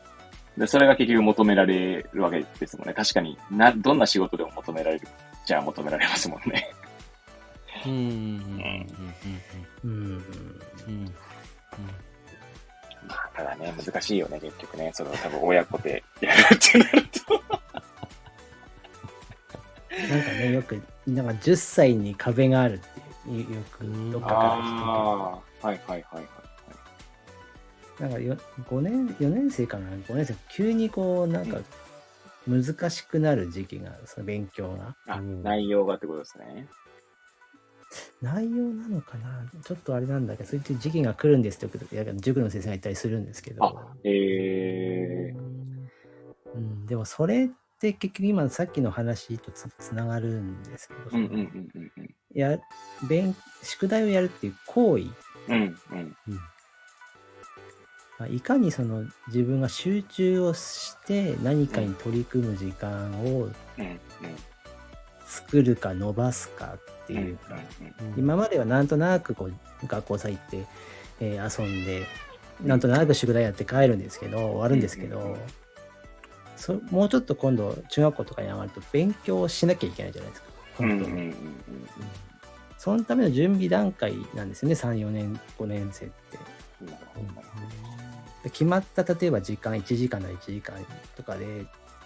[0.57, 2.93] で、それが結局求められるわけですもんね。
[2.93, 5.07] 確かにな、どんな仕事でも求められる。
[5.45, 6.73] じゃあ求められますもんね。
[7.85, 7.91] うん。
[7.91, 8.87] うん。
[9.83, 9.91] うん。
[9.91, 10.23] うん。
[10.87, 11.13] うん。
[13.07, 14.91] まあ、ただね、難しいよね、結局ね。
[14.93, 17.41] それを多分親子でやるってなると。
[20.09, 22.79] なんかね、よく、なんか10歳に壁があるっ
[23.25, 26.23] ていう、よくどっかから聞くけどああ、はいはいはいはい。
[27.99, 28.37] なんかよ
[28.69, 31.59] 5年、4年生かな ?5 年生、急にこう、なんか、
[32.47, 34.95] 難しくなる時期が、その勉強が。
[35.07, 36.67] あ、うん内容がってことですね。
[38.21, 39.49] 内容なのかな？
[39.63, 41.79] ちょっとあれなんだけど、そういう時期が来るんですって
[42.17, 43.73] 塾の先生が言ったりするんですけどあ、
[44.03, 45.33] え
[46.55, 52.15] うん、でもそれって結局今さっきの話とつつながるんですけど、んうんうんうんうん。
[52.33, 52.59] や
[53.07, 55.05] 勉宿題をやるっていう行為、
[55.47, 56.15] うんうん。
[58.19, 63.49] まあ、いかにその自分が集中をして何かに取り組む時間を。
[65.31, 66.79] 作るか伸ばすかっ
[67.09, 67.57] ていうか、
[68.15, 70.65] 今まではなんとなくこう学校さ行って、
[71.19, 72.05] えー遊んで
[72.63, 75.37] なんとなく宿題やって帰るんですけど終わるんですけど、
[76.55, 80.49] そもうちょっと今度中学校とかに上がると勉強をしなきゃいけないじゃないですか。
[80.77, 81.05] 本当
[82.77, 86.37] そのための準備段階なんですよね34年5年生って。
[88.43, 90.77] 決まった例えば時間1時間なら1時間
[91.17, 91.65] とかで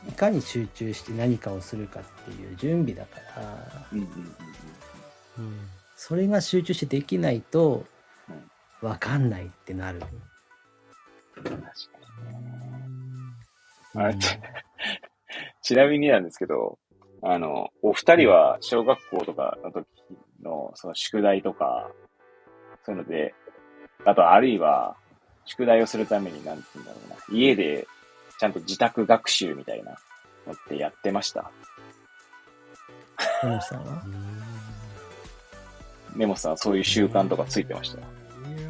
[0.09, 3.87] いかに集中して何かをするかっていう準備だから
[5.95, 7.85] それが集中してできないと
[8.29, 8.49] うん
[8.81, 9.99] 分かんないってなる。
[11.37, 11.43] うん。
[11.43, 11.61] 確か
[12.31, 12.83] にね。
[13.95, 14.15] あれ
[15.61, 16.77] ちなみになんですけど、
[17.21, 19.87] あの、お二人は小学校とかの時
[20.41, 21.89] のその宿題とか、
[22.85, 23.33] そういうので、
[24.05, 24.97] あとあるいは
[25.45, 27.87] 宿題をするためになんて言うんだろうな、家で
[28.37, 29.97] ちゃんと自宅学習みたいな
[30.45, 31.49] のってやってました？
[33.61, 34.03] さんは
[36.15, 37.99] 根本さんはそういう習慣とかついてました？
[37.99, 38.01] い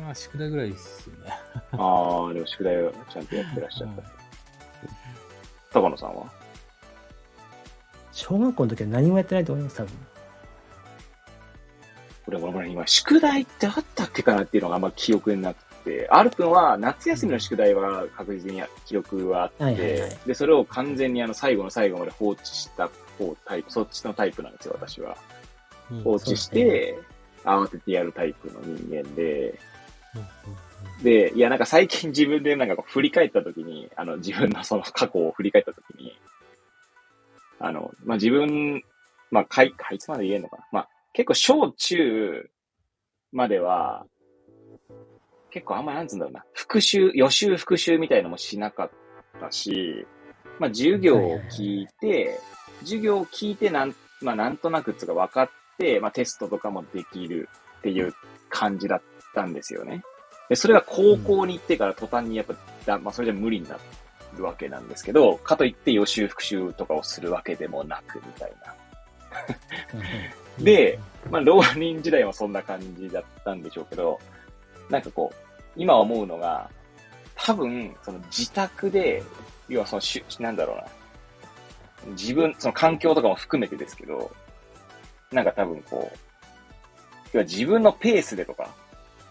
[0.08, 1.32] や、宿題ぐらいっすよね。
[1.72, 4.04] ああ、でも宿題をちゃんとやってらっしゃった。
[5.72, 6.26] 高野さんは？
[8.12, 9.92] 小学校の時は何もやってないと思います、多分。
[12.26, 25.18] これ、俺、今、宿題ってあったっけかなっていうのがあんま記憶になくて、R 君は夏休みの宿題は確実に記憶はあって、で、それを完全にあの最後の最後まで放置した方タイプ、そっちのタイプなんですよ、私は。
[26.04, 26.98] 放置して、
[27.44, 29.60] 慌ててやるタイプの人間で、
[31.02, 36.18] で、いや、なんか最近自分でなんかこう振り返ったときに、あの、自分のその過去を振り返ったときに、
[37.60, 38.84] あの、まあ、自分、
[39.32, 40.68] まあ、かい、かいつまで言えんのかな。
[40.72, 42.50] まあ、結構小中
[43.32, 44.06] までは、
[45.50, 48.92] 結構あんまなんつうんだろうな、復習、予習復習みたいのもしなかっ
[49.40, 50.06] たし、
[50.60, 52.40] まあ、授業を聞いて、
[52.82, 55.63] 授業を聞いてなん、まあ、なんとなくつうか分かって、
[56.00, 58.14] まあ、テストとかもできるっていう
[58.50, 59.02] 感じだっ
[59.34, 60.04] たんですよね。
[60.50, 62.56] で、それが高校に行ってから途端にやっぱ、
[62.86, 63.78] だまあ、それじゃ無理にな
[64.38, 68.76] るわけなんですけど、かといって予習復習とかをするわけでもなく、みたいな。
[70.64, 71.00] で、
[71.32, 74.20] まあ、浪人時代はそんな感じだったんでしょうけど、
[74.90, 75.36] なんかこう、
[75.76, 76.70] 今思うのが、
[77.36, 79.24] 多分、その自宅で、
[79.68, 80.84] 要はそのしゅ、なんだろうな。
[82.12, 84.32] 自分、その環境とかも含めてですけど、
[85.34, 86.18] なんか多分こう、
[87.34, 88.70] 要は自分のペースでとか、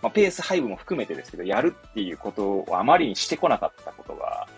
[0.03, 4.49] まあ、ペース配分も含めてですけど、やるっていうことをあまりにしてこなかったことが、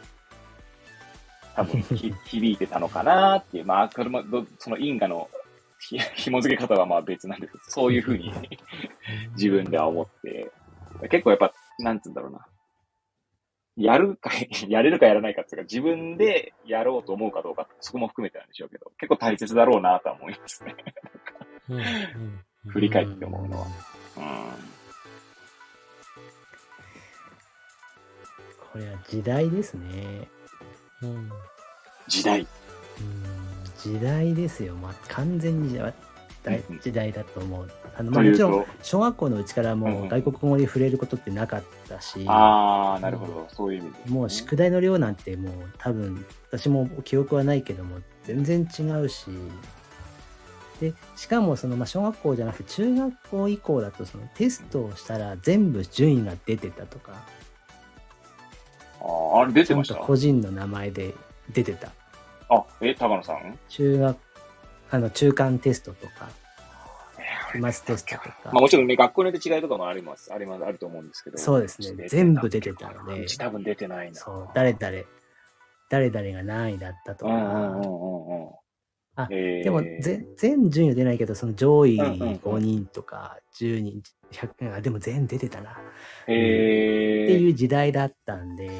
[1.54, 5.28] 多分ひ 響いてたのかなっていう、まあ、これもどその因果の
[5.78, 8.32] ひ紐付け方はまあ別なんですけど、そういうふうに
[9.36, 10.50] 自分では思って、
[11.10, 12.46] 結構やっぱ、なんつうんだろうな。
[13.76, 14.30] やるか、
[14.68, 20.76] やれるかやらないかっていうか、自分でやろうと思うかどうか、そこも含めてなんでしょうけど、結構大切だろうなとは思いますね。
[22.68, 23.66] 振り返って思うのは。
[24.16, 24.74] うん。
[28.72, 30.28] これは時代ですね。
[31.02, 31.14] うん。
[31.14, 31.32] うん。
[32.08, 32.40] 時代。
[32.40, 33.44] うん
[33.84, 34.74] 時代ですよ。
[34.76, 35.92] まあ、完全に時代。
[36.82, 37.70] 時代だと思う。
[37.96, 39.92] あのまあ、もちろんと、小学校のうちからうんうん。
[39.92, 43.46] もう外国語に触れることってなかったし、ああ、なるほど。
[43.50, 44.12] そういう意味ですね。
[44.14, 49.26] もう宿題の量なんてもう多分私も記憶はないけども全然違うし。
[50.80, 57.12] でしかもそのまあ小学校じゃなくて中学校以降だとそのテストをしたら全部順位が出てたとか。
[59.00, 59.94] あーあれ出てました？
[59.94, 61.14] 個人の名前で
[61.52, 61.92] 出てた。
[62.48, 63.56] あ、え、高野さん？
[63.68, 64.16] 中学
[64.94, 66.28] あの中間テストとか
[67.52, 70.32] 期末テストとか、まあもちろんね、学校によって違いとかもあります。
[70.32, 71.38] あります、あると思うんですけど。
[71.38, 72.08] そうですね。
[72.08, 74.14] 全部出てたのでうち多分出てないな。
[74.14, 74.48] そう。
[74.54, 75.04] 誰々
[75.90, 78.48] 誰々が何位だったとか、うんうんうんうんうん。
[79.16, 79.64] あえー。
[79.64, 85.80] でも全全順位は出ないけどその上位うんうんうん5人とか10人100あでも全出てたな、
[86.26, 86.34] えっ
[87.28, 88.70] てー、いう時代だったんで。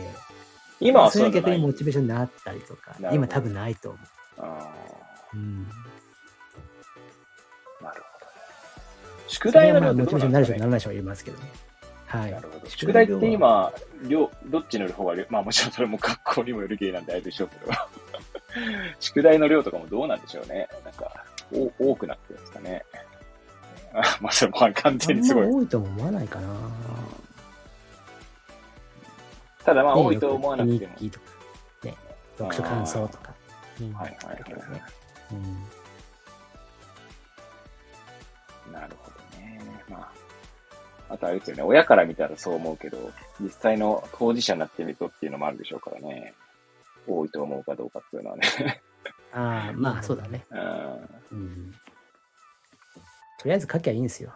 [0.81, 1.61] 今はそれうじゃない。
[1.61, 2.97] にモチベーションになったりとか。
[3.13, 3.99] 今多分ないと思
[4.39, 4.75] あ
[5.33, 5.67] う、うん、
[9.29, 11.45] 宿題の量ってはまあモチベーションになる人ねならないますけどね
[12.07, 12.37] はい。
[12.69, 13.73] 宿題って今、
[14.07, 17.73] 量、どっちの方が量、まあもちろんそれも学校にもよる系なんであれでしょうけど、
[19.01, 20.69] 宿題の量とかもどうなんでしょうね。
[20.85, 22.85] なんか、お多くなってるんですかね。
[23.93, 25.47] あ まあそれも完全にごい。
[25.47, 26.49] 多いとも思わないかな
[29.65, 30.95] ただまあね多いと思わなくても。
[30.95, 31.11] ね
[32.39, 33.35] 読書感想とか
[33.81, 34.37] うんはいはいはい
[34.71, 34.83] はい。
[35.33, 35.67] うん
[38.73, 39.04] なるほど
[41.15, 42.99] あとあれですよね、親から見たらそう思うけど、
[43.41, 46.35] 実際の当事者になってみるとっていうのもあるでしょうからね。
[47.07, 48.83] 多いと思うかどうかっていうのはね。
[49.33, 50.47] ああまあそうだね、
[53.39, 54.33] とりあえず書きゃいいんですよ。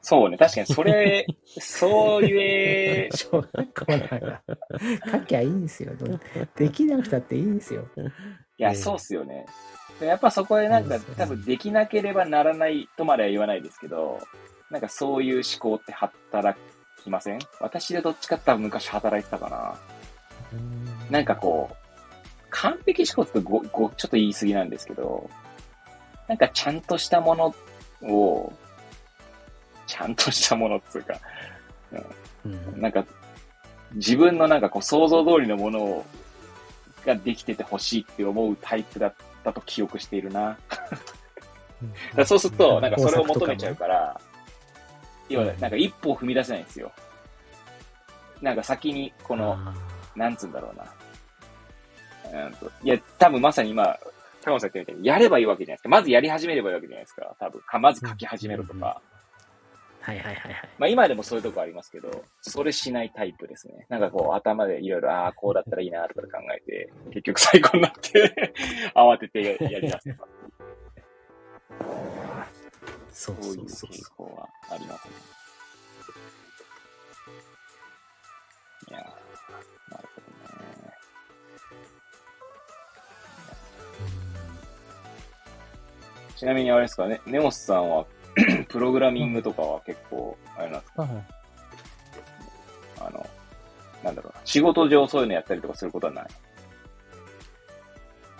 [0.00, 1.26] そうね、確かにそれ、
[1.60, 4.42] そういう、小学校だから。
[5.12, 5.92] 書きゃいいんですよ。
[6.56, 7.86] できなくたっていいんですよ。
[8.58, 9.46] いや、そうっすよね。
[10.00, 14.20] でやっぱそこでなんか多分できなければならないとまでは言わないですけど、
[14.70, 16.60] なんかそういう思考って働
[17.02, 17.38] きません？
[17.60, 19.78] 私でどっちかって昔働いてたかな。
[21.10, 21.76] なんかこう、
[22.50, 25.30] 完璧思考ってごごちょっと言い過ぎなんですけど、
[26.26, 27.54] なんかちゃんとしたもの
[28.10, 28.52] を、
[29.86, 31.18] ちゃんとしたものっていうか、
[32.44, 33.04] うんなんか
[33.94, 36.04] 自分のなんかこう想像通りのものを
[37.06, 40.58] ができててほしいって思うタイプだったと記憶しているな。
[42.26, 44.20] そうすると、なんかそれを求めちゃうから、
[45.28, 46.92] 要はなんか一歩を踏み出せないんですよ。
[48.40, 49.74] なんか先にこの、あ
[50.16, 52.46] なんつうんだろうな。
[52.46, 53.98] うんといや、多分まさに今、
[54.42, 55.88] 高野さん言ったみたいに、やればいいわけじゃないですか。
[55.88, 57.34] まずやり始めればいいわけじゃないですか。
[57.38, 57.60] 多分。
[57.62, 59.00] かまず書き始めろとうんか。
[59.04, 59.18] ー
[60.00, 63.86] はいはいはいはいまあ今でもそういうとこありますけど、それしないタイプですね。
[63.90, 68.52] なんかこう頭でいろいろ、ああ、こうだったらいいなとかで考えて、結局最高になって、
[68.94, 70.28] 慌ててややり出すとか。
[73.20, 75.14] そうそういうそうそう傾向はありますね。
[78.90, 79.02] いやー
[79.92, 80.26] なるほど
[80.86, 80.94] ね。
[86.36, 88.06] ちなみにあれですかね、ネモスさんは、
[88.68, 91.10] プログラミングとかは結構、あれなんですか、はい
[93.00, 93.26] あの、
[94.04, 96.26] なんだろうな、仕事上そういうのやったりとかすることはない？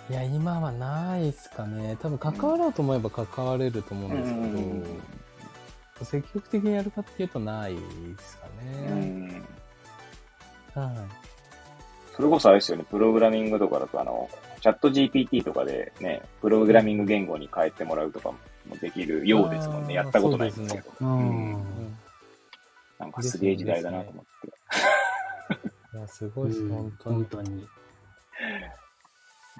[0.09, 1.95] いや、今はないっすかね。
[2.01, 4.33] 多分関わろうと思えば関われると思うんです
[5.99, 7.81] けど、積極的にやるかっていうとないで
[8.23, 9.01] すかうね。
[9.05, 9.45] ん
[10.73, 10.95] はい。
[12.15, 14.29] それこそあれですよね、プログラミングとかだと、あの、
[14.61, 18.31] チャット GPT とかでね、プログラミング言語に変えてもらうとか
[18.67, 19.93] もできるようですもんね。
[19.93, 20.91] やったことないんですけど。
[21.01, 21.97] ううんん
[22.97, 25.97] なんかすげえ時代だなと思って。
[25.97, 27.67] いや、すごいです、うん本当に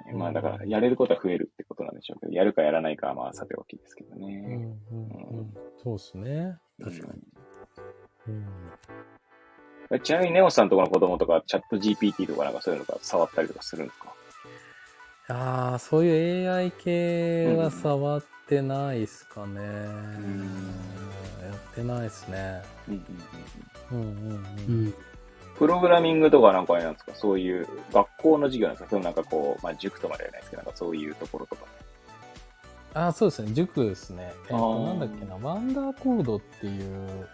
[0.04, 0.12] 本。
[0.12, 4.78] 当にまあだから、やれることは増えるってことなんでしょうけど、やるかやらないかはまあさておきですけどうんね。
[4.90, 5.00] うん
[5.38, 5.54] うん。
[5.82, 6.58] そうですね。
[6.82, 7.20] 確かに。
[8.28, 8.34] うん。
[8.34, 8.44] うん
[10.04, 14.14] ちなみにネオさんとこの子供とか、チャット GPT とかなんかそういうのが触ったりとかするんですか？
[15.28, 19.60] ああ、そういう AI 系は触ってないっすかね。
[19.60, 20.42] ん
[21.42, 22.62] やってないっすね。
[22.88, 22.94] うん
[23.90, 24.38] うんうんうんうんう
[24.68, 24.94] うん。
[25.64, 27.12] んプログラミングとかなんかあれなんですか？
[27.14, 28.90] そういう学校の授業なんですか？
[28.90, 31.66] それともなんかこう、まあ塾とまではないですけど、なんかそういうところとか。
[32.94, 33.52] ああ、そうですね。
[33.52, 34.32] 塾ですね。
[34.48, 35.36] えっ、あと、ーなんだっけな？
[35.36, 37.28] ワンダーコードっていう、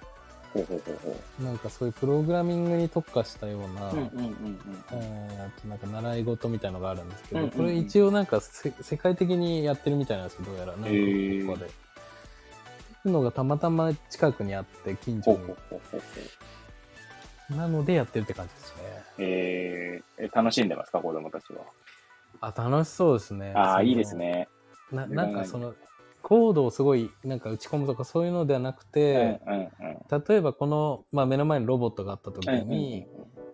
[0.52, 1.44] ほうほうほうほう。
[1.44, 4.58] なんかそういうプログラミングに特化したような、うんうんうん
[4.92, 11.00] えーとなんか習い事みたいのがあるんですけど、これ一応なんかせ世界的にやってるみたいなんですけど、どうやら、なんかここで。
[11.00, 11.68] っ
[13.06, 15.46] ていうのがたまたま近くにあって、近所にほう。
[15.46, 16.00] ほうほうほう。
[17.50, 18.82] なのでやってるって感じですね。
[19.18, 21.00] えー、え楽しんでますか？
[21.00, 21.60] 子供たちは。
[22.40, 23.52] あ、楽しそうですね。
[23.54, 24.16] あいいです。
[24.16, 24.48] ね。
[24.92, 25.74] ななんかその、
[26.22, 29.96] コードをすごいなんか打ち込むとかそういうのではなくて、うんうんうん
[30.28, 33.06] 例えばこの、まあ、目の前にロボットがあった時うんうんに、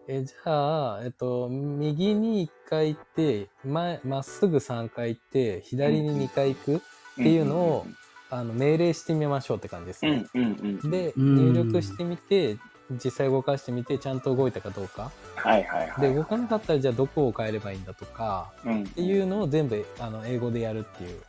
[0.06, 6.80] えじゃあ、えっと、右に1回行って、前、まっすぐ3回行って、左に2回行くっ
[7.16, 7.86] ていうのを、
[8.28, 10.24] あの命令してみましょうって感じですね。
[10.34, 10.90] うんうんうんうん。
[10.90, 12.58] で、うん入力してみて、
[12.92, 15.10] 実際動かしてみて、ちゃんと動いたかどうか。
[15.36, 16.08] はいはいはい。
[16.08, 18.82] で、動かなかったら、じゃあどこを変えればいいんだとか、うん。
[18.84, 21.20] っていうのを全部、あの、英語でやるっていう。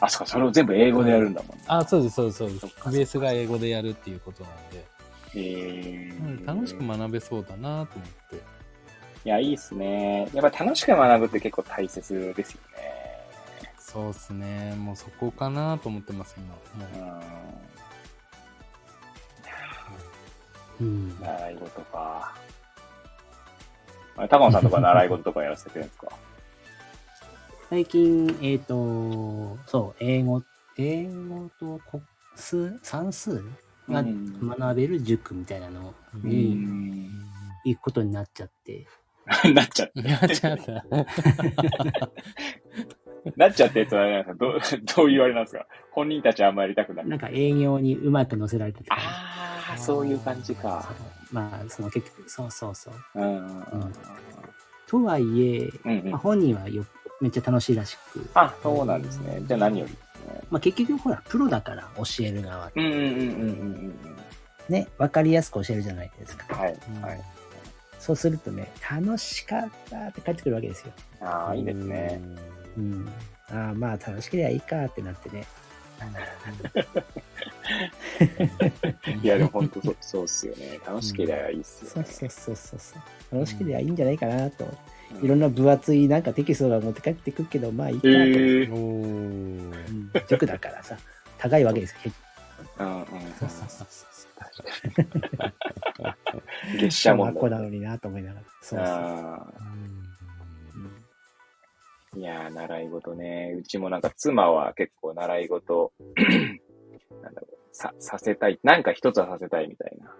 [0.00, 1.64] あ、そっか、それを全部英語でやるんだもんね。
[1.66, 2.66] あ、そうです、そうです、そうです。
[2.66, 4.84] ベースが英語でやるっていうことなんで、
[5.34, 8.36] へうんー楽しく学べそうだなと思って。
[9.24, 10.28] いや、いいっすね。
[10.32, 13.00] やっぱ楽しく学ぶって結構大切ですよね。
[13.78, 14.74] そうですね。
[14.76, 17.04] もうそこかなと思ってます、今。
[17.04, 17.20] もううん。
[20.80, 21.20] うん。
[21.20, 22.34] 習い事か。
[24.16, 26.08] あれ高野さんとか習い事とかやらせてくれるんですか？
[27.70, 30.42] 最近、えっ、と、そう、英語、
[30.76, 32.02] 英語と国
[32.34, 33.42] 数、算数？
[33.88, 37.10] がうん学べる塾みたいなのうにん。
[37.64, 38.86] 行くことになっちゃって、
[39.52, 40.08] なっちゃって。
[40.08, 40.84] やっちゃった。
[43.36, 44.60] なっちゃってってあれなんですかどう、
[44.96, 45.66] どういうあれなんですか？
[45.90, 47.06] 本人たちはあんまりやりたくない。
[47.08, 48.96] なんか営業にうまく乗せられてて、あ
[49.74, 50.88] あ、そういう感じか。
[51.32, 52.94] まあ、その結局、そうそうそう。
[53.14, 53.92] うんうんうん
[54.86, 56.84] とはいえ、うんうんまあ、本人はよ
[57.20, 59.40] めっちゃ楽しいらしく、あ、そうなんですね。
[59.46, 59.96] じゃあ何より。
[60.50, 62.72] まあ、結局ほら、プロだから教える側。
[62.74, 63.12] うんうんうんうんうんう
[63.84, 64.00] ん。
[64.68, 66.52] ね、わかりやすく教えるじゃないですか。
[66.56, 67.20] はい、はい。
[68.00, 70.92] そうするとね、楽しかったって帰ってくるわけですよ。
[71.20, 72.20] ああ、いいですね。
[72.80, 73.08] うん。
[73.50, 75.44] ああ、まあ楽しければいいかってなってね。
[79.22, 80.80] いや、でも本当そう、そうっすよね。
[80.86, 82.08] 楽しければいいっすよね。
[82.08, 82.94] そうそうそうそうそ
[83.32, 83.34] う。
[83.34, 84.66] 楽しければいいんじゃないかなと。
[85.22, 88.08] いろんな分厚いなんかテキストが持って帰ってくるけど、まあいいかと。
[88.08, 88.66] へえおー。
[88.66, 90.96] ーうん塾だからさ、
[91.38, 92.12] 高いわけですよ。
[92.78, 93.06] うんうんうん。
[93.38, 93.86] そうそうそう
[96.78, 97.58] 月謝問学校題。
[97.58, 98.46] なのになと思いながら。
[98.62, 98.96] そうそうそう。
[102.16, 103.54] いやー、習い事ね。
[103.56, 105.92] うちもなんか妻は結構習い事、
[107.22, 108.58] なんだろう、さ、させたい。
[108.64, 110.14] なんか一つはさせたいみたいな。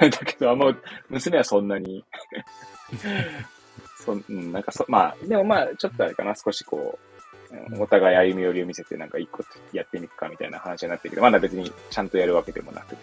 [0.10, 0.76] だけど、あんま、
[1.08, 2.04] 娘はそんなに。
[4.04, 6.98] そん、うん、なんかそ、まあ、でもまあ、ちょっとあれかな、少しこ
[7.52, 7.82] う、うん。
[7.82, 13.02] お互い歩み寄りを見せて、なんか一個やってみるかみたいな話になってるけど、まだ別にちゃんとやるわけでもなくて、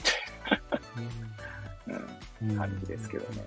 [2.41, 2.57] うん、うん。
[2.57, 3.45] 感じですけどね。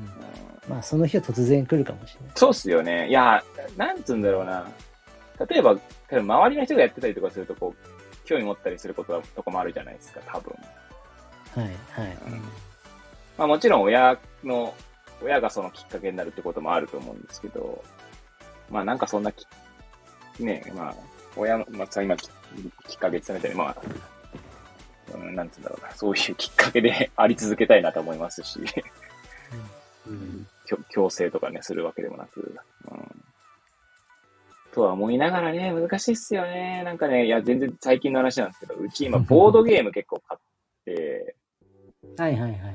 [0.00, 0.38] うん
[0.68, 2.32] まあその日は突然来るかもしれない。
[2.34, 3.08] そうっすよね。
[3.08, 3.42] いや、
[3.76, 4.68] なんつうんだろうな。
[5.48, 5.80] 例えば、例
[6.12, 10.54] えば周りの人がやってたりとかすると、こう、興味持ったりすることはとこもあるじゃないですか、多分。
[11.54, 12.18] はいはい。
[12.26, 12.42] うん
[13.38, 14.74] まあもちろん親の、
[15.22, 17.82] 親がそのきっかけになるってこともあると思うんですけど、
[18.68, 19.46] まあなんかそんなき、
[20.40, 20.94] ねまあ、
[21.36, 22.28] 親の、まあさ、今き
[22.88, 23.76] きっかけって言ったみたいに、まあ、
[25.14, 28.66] うん、なんつうんだろうな、そういうきっかけであり続けたいなと思いますし、うん
[30.66, 32.56] 強強制とかね、するわけでもなく、
[32.90, 33.24] うん。
[34.72, 36.82] とは思いながらね、難しいっすよね。
[36.84, 40.40] なんかね、いや、全然最近の話なんですけど、うち今、 ボードゲーム結構買っ
[40.84, 41.36] て、
[42.16, 42.66] はいはいはいは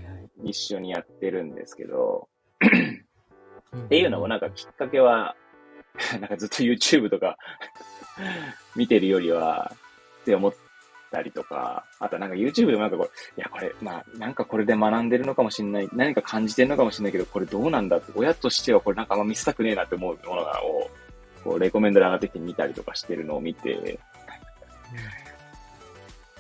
[0.43, 0.49] い。
[0.49, 2.27] 一緒にやってるんですけど、
[3.75, 5.35] っていうのもなんかきっかけは、
[6.19, 7.37] なんかずっと YouTube とか
[8.75, 9.71] 見てるよりは、
[10.21, 10.53] って思っ
[11.13, 20.89] たりとか、あとなんか YouTube でもなんかこう、いやこれ、まあなんかこれで学んでるのかもしれない、何か感じてるのかもしれないけど、これどうなんだって、親としてはこれなんかあんま見せたくねえなって思うものがを、
[21.43, 23.99] こうレコメンドで上がってきて見たりとかしてるのを見て、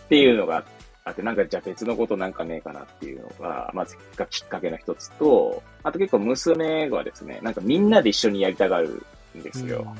[0.05, 0.65] っていうのが
[1.05, 9.05] あって、なんかじゃあ別のことなんかねえかなっていうのが、まずがきっかけの一つと、あと結構娘がですね、なんかみんなで一緒にやりたがる
[9.37, 9.95] んですよ。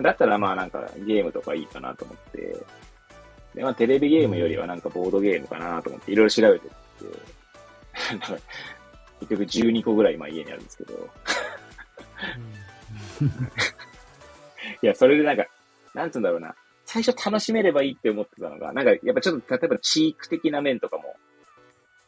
[0.00, 2.56] だったらまあなんかゲームとかいいかなと思って、
[3.54, 6.76] でまあテレビゲームよりはなんかボードゲームかなと思っていろいろ調べてって、
[9.20, 11.10] 結局12個ぐらい今家にあるんですけど、
[14.82, 15.46] いや、それでなんか、
[15.94, 16.54] なんつうんだろうな。
[16.84, 21.16] 最初楽しめればいいって思ってたのが、なんかやっぱちょっと例えばチーク的な面とかも、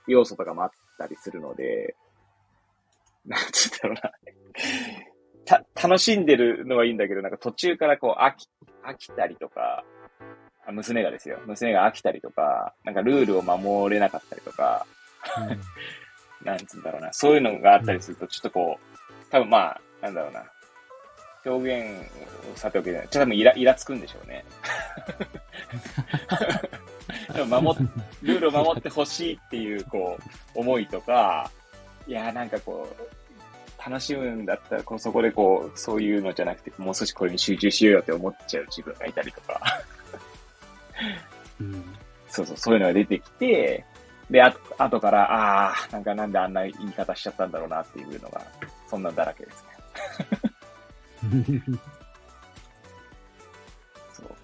[0.06, 1.94] 要素とかもあったりするので、
[3.24, 4.12] なんつうんだろうな。
[5.74, 8.48] た、楽しんでるのはいいんだけど、なんか途中からこう飽き、
[8.84, 9.84] 飽きたりとか、あ
[10.72, 11.38] 娘がですよ。
[11.46, 14.86] 娘が飽きたりとか、なんかルールを守れなかったりとか、
[16.44, 17.12] なんつうんだろうな。
[17.12, 20.44] そういうのがあったりすると、ちょっとこう、多分まあ、なんだろうな。
[21.46, 22.00] 表現
[22.52, 24.44] をさておきで、ちょっと多分イラ、イラつくんでしょうね。
[27.34, 27.82] でも守っ、
[28.22, 30.18] ルールを守ってほしいっていう、こ
[30.54, 31.50] う、思いとか、
[32.06, 39.60] いや、なんかこう、楽しむんだったら、こうそこでこう、そういうのじゃなくて、もう少しこれに集中しようよって思っちゃう自分がいたりとか、
[41.60, 41.84] うん。
[42.28, 43.84] そうそう、そういうのが出てきて、
[44.30, 48.44] で、あ後から、ああ、なんかなんであんな言い方しちゃったんだろうなっていうのが、
[48.88, 49.74] そんなんだらけですね。
[54.12, 54.34] そう。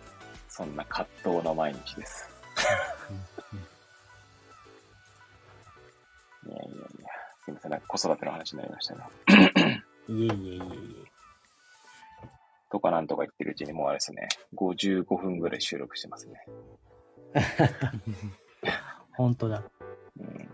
[0.49, 2.29] そんな葛藤の毎日です。
[6.47, 6.87] いやいやいや、
[7.45, 9.09] すいません、なんか子育ての話になりましたが。
[10.09, 11.11] いえいえいえい
[12.71, 16.47] とかなんとか言ってるうちにもうあれですね、55分ぐらい収録してますね。
[17.35, 17.41] え。
[19.17, 19.63] 本当だ。
[20.19, 20.51] うん。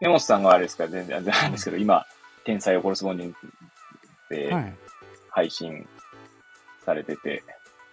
[0.00, 2.06] 山本さんがあれですか、全然、全然なんですけど、今、
[2.44, 3.34] 天才を殺す本人
[4.30, 4.74] ではい。
[5.30, 5.88] 配信
[6.84, 7.42] されてて、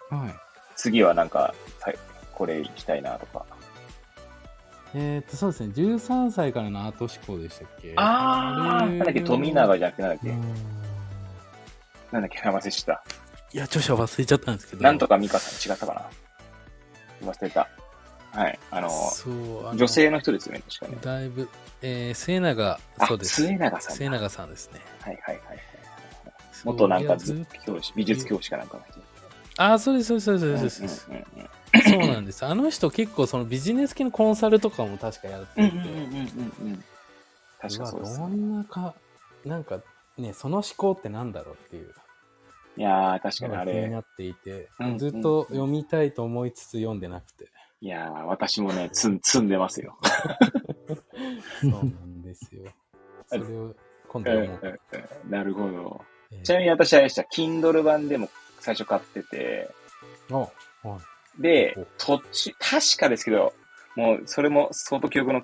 [0.09, 0.33] はい。
[0.75, 1.53] 次はなんか、
[2.33, 3.45] これ行きたいなとか。
[4.95, 5.73] えーっと、そうですね。
[5.75, 7.93] 13歳からのアート思考でしたっけ？
[7.97, 10.88] あー、なんだっけ、富永じゃなくてなんだっけ、うん
[12.11, 13.03] なんだっけ、忘れした。
[13.51, 14.83] いや、著者忘れちゃったんですけど。
[14.83, 17.67] なんとか美香さん違ったかな忘れた。
[18.31, 18.59] はい。
[18.71, 21.01] あの、そう、あの女性の人ですよね、確かに。
[21.01, 21.49] だいぶ、
[21.81, 23.43] えー、末永、あそうです。
[23.43, 23.95] 末永さんだ。
[23.95, 24.81] 末永さんですね。
[25.01, 25.59] はいはいはいはい。
[26.65, 27.17] 元なんか
[27.65, 28.99] 教師、美術教師かなんかの人。
[29.57, 30.87] ああ、そうです、そうです、そうです。
[30.87, 32.45] そうそうなんです。
[32.45, 36.83] あの人結構そのビジネス系のコンサルとかも確かやっていて、うんうんうんうんうん。
[37.61, 38.35] 確かそうですうわどね。
[38.35, 38.95] んなか、
[39.45, 39.79] なんか
[40.19, 41.93] ね、その思考ってなんだろうっていう
[42.77, 44.01] いやー、確かにあれ気にな。
[44.01, 47.49] っていてうん、ずっと読みたいと思いつつ読んでなくて。
[47.81, 49.97] いやー、私もね、つん、積んでますよ。
[51.61, 52.63] そうなんですよ。
[53.27, 53.75] それを
[54.07, 54.59] 今度読も
[55.29, 56.01] なるほど。
[56.31, 57.23] えーちなみに私あれでした。
[57.23, 59.67] Kindle 版でも最初買ってて、
[60.31, 63.53] あはいでお、途中、確かですけど、
[63.95, 65.41] もう、それも相当記憶の、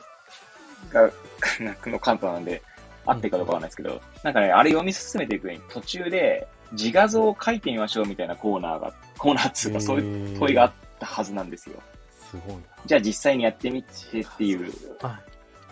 [0.91, 1.09] が、
[1.89, 2.61] の関東なんで、
[3.05, 11.75] 合ってるかどうかわかんないですけど、なんかね、あれ読み進めていくに、途中で、自画像を描いてみましょうみたいなコーナーが、コーナーっつうか、そういう問いがあったはずなんですよ。
[12.11, 14.73] すごいじゃあ実際にやってみてっていう。
[15.01, 15.09] な。
[15.09, 15.19] は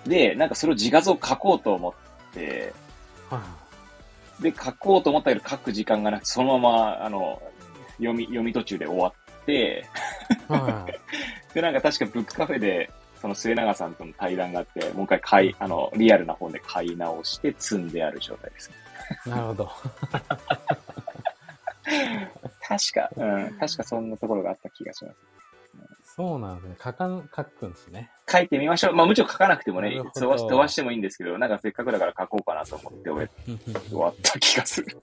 [0.06, 2.74] で、なんかそれを自画像描こうと思って、
[3.32, 3.34] い。
[3.34, 3.42] は
[4.40, 7.42] で、書こうと思ったけど書く時間がなくて、そのまま、あの、
[7.98, 9.86] 読み、読み途中で終わって、
[10.50, 10.54] い。
[10.54, 11.00] はい。
[11.54, 12.90] で、なんか確かブックカフェで、
[13.24, 18.70] その末永さんとの対談があって、もう一回買い、あの、リアルな本で買い直して積んである状態です。
[19.26, 19.72] なるほど。
[22.62, 25.18] 確か、うん、確かそんなところがあった気がします。
[26.04, 26.76] そうなんですね。
[26.84, 28.12] 書かん、書くんですね。
[28.30, 28.94] 書いてみましょう。
[28.94, 33.58] まあもちろん書かなくてもね飛ばし飛ばしてもいいんですけど、なんかせっかくだから書こうかなと思って終え
[33.88, 35.00] 終わった気がする。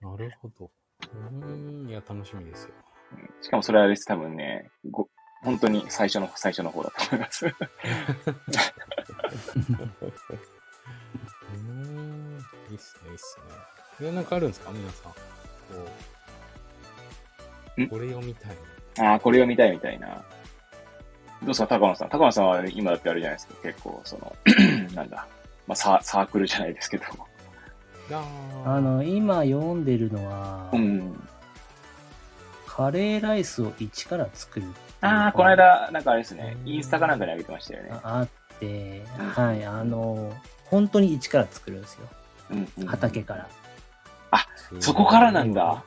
[0.00, 0.68] なるほど。
[1.12, 2.74] うーん、いや、楽しみですよ。
[3.40, 5.08] しかもそれはです、多分ね、ご
[5.42, 7.46] 本当に最初の、最初の方だと思います。
[7.46, 12.38] うーん、
[12.70, 13.38] いいっすね、いいっす
[14.00, 14.08] ね。
[14.08, 14.70] え、なんかあるんですか？
[14.72, 15.12] 皆さん。
[15.12, 15.18] こ
[17.78, 17.82] う。
[17.82, 17.88] ん？
[17.88, 18.56] これ読みたい
[19.06, 20.08] ああ、これ読みたいみたいな。
[20.08, 20.22] ど
[21.44, 22.08] うですか、高野さん。
[22.10, 23.54] 高野さんは今だってあれじゃないですか？
[23.62, 24.36] 結構、その、
[24.94, 25.26] なんだ。
[25.66, 27.04] まあサー、サークルじゃないですけど。
[28.10, 28.22] な。
[28.76, 31.28] あの、今読んでるのは、うん。
[32.80, 34.64] カレーライスを一から作る
[35.02, 36.56] ああ、この間、なんかあれですね。
[36.64, 37.90] インスタかなんかに上げてましたよね。
[37.92, 38.28] ああっ
[38.58, 39.04] て、
[39.34, 40.32] はい、あの、
[40.64, 42.08] 本当に一から作るんですよ。
[42.52, 43.48] うんうん、畑から。
[44.78, 45.84] そこからなんだ。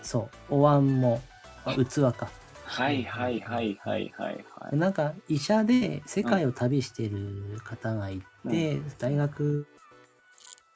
[0.00, 0.54] そう。
[0.54, 1.20] お椀も、
[1.64, 2.28] あ器か。
[2.66, 4.76] はいはいはいはいはいはい。
[4.76, 9.66] なんか医者で世界を旅してる方がいて、大学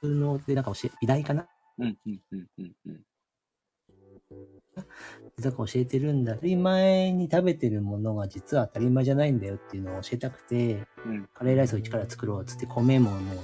[0.02, 1.46] のでなんか教え、美大かな？
[1.78, 2.46] うんうんうん
[2.86, 3.00] うん
[5.38, 5.44] うん。
[5.44, 6.34] なんか教えてるんだ。
[6.34, 11.28] 当たり前に食べてるものが実は当たり前じゃないんだよっていうのを教えたくて、うん。
[11.34, 13.38] カレーライスを一から作ろうっつって米ももう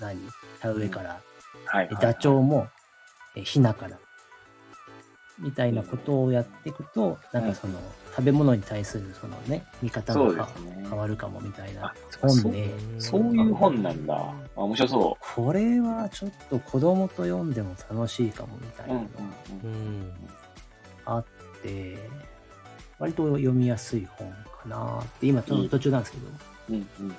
[0.00, 0.18] 何
[0.60, 1.20] 田植えから、
[1.66, 1.96] はい、はい。
[2.00, 2.68] ダチョウも
[3.36, 3.98] えひなから。
[5.38, 7.80] みたいなことをやっていくと、なんかその
[8.10, 10.48] 食べ物に対するそのね、見方が。
[10.90, 14.14] 変わるかもみたいなあそう本で、そういう本なんだ。
[14.14, 19.06] あ、面白そこれはちょっと子供と読んでも楽しいかもみたいうんうな
[19.64, 20.12] うん。
[21.04, 21.24] あっ
[21.62, 21.98] て、
[22.98, 24.30] 割と読みやすい本
[24.62, 26.26] かなって、今ちょっと途中なんですけど。
[26.70, 26.88] うん。
[27.00, 27.16] うんうん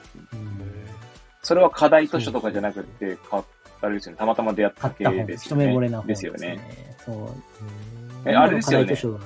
[1.44, 3.44] それは課題図書とかじゃなくて、か
[3.82, 4.18] あれですよね。
[4.20, 5.66] たまたま出会った系ですよね。
[5.66, 6.60] 一目惚れな本ですよね。。
[7.04, 8.30] そう。
[8.30, 9.20] えあれですよねは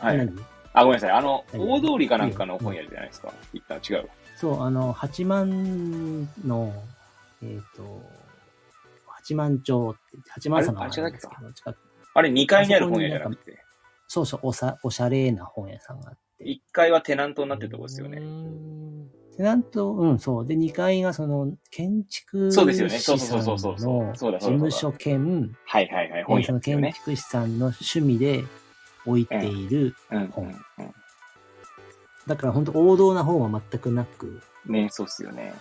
[0.00, 0.36] あの、はい何
[0.72, 1.10] あ、ごめんなさい。
[1.12, 1.70] あの、何？
[1.70, 3.32] 大通りかなんかの本屋じゃないですか。
[3.52, 4.08] 一旦違う。
[4.36, 6.74] そう、あの、八幡の、
[7.42, 8.02] えっ、と、
[9.06, 11.78] 八幡町って、八幡さんがあるんですけど、近く
[12.12, 13.64] あれ、2階にある本屋じゃなくて、
[14.08, 18.18] そうそう、おさ、おしゃれな本屋さんがあって、1階はテナントになってるとこですよね。
[18.18, 20.46] うんテナント、うん、そう。
[20.46, 26.20] で、2階がその、建築そうですよねそう士さそうんそうそうそうの事そうだそうだ務所兼、はいはいはい。
[26.20, 26.92] え本ーその建。
[26.94, 28.44] 築士さんの趣味で
[29.04, 30.94] 置いている、うんうん本うん。
[32.26, 35.52] だから本当王道な本は全くなく、ね、そうっすよね。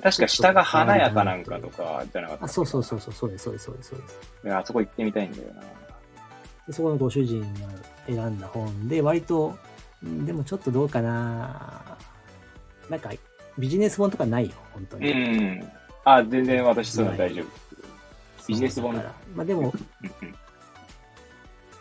[0.00, 4.02] 確か下が華やかなんかとかじゃなかったあ、そうそうそうそう、そうです、そうです、そうで
[4.50, 5.62] す、あそこ行ってみたいんだよな。
[6.68, 7.48] でそこのご主人が
[8.06, 9.58] 選んだ本で、割と、
[10.04, 11.96] うんでもちょっとどうかな
[12.88, 13.10] なんか、
[13.58, 15.12] ビジネス本とかないよ、本当うに。
[15.12, 15.72] ん。
[16.04, 17.46] あ、全然私そういうの大丈夫。
[18.46, 19.72] ビジネス本だからまあでも、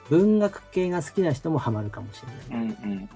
[0.10, 2.64] 文学系が好きな人もハマるかもしれない。
[2.64, 3.10] うんうん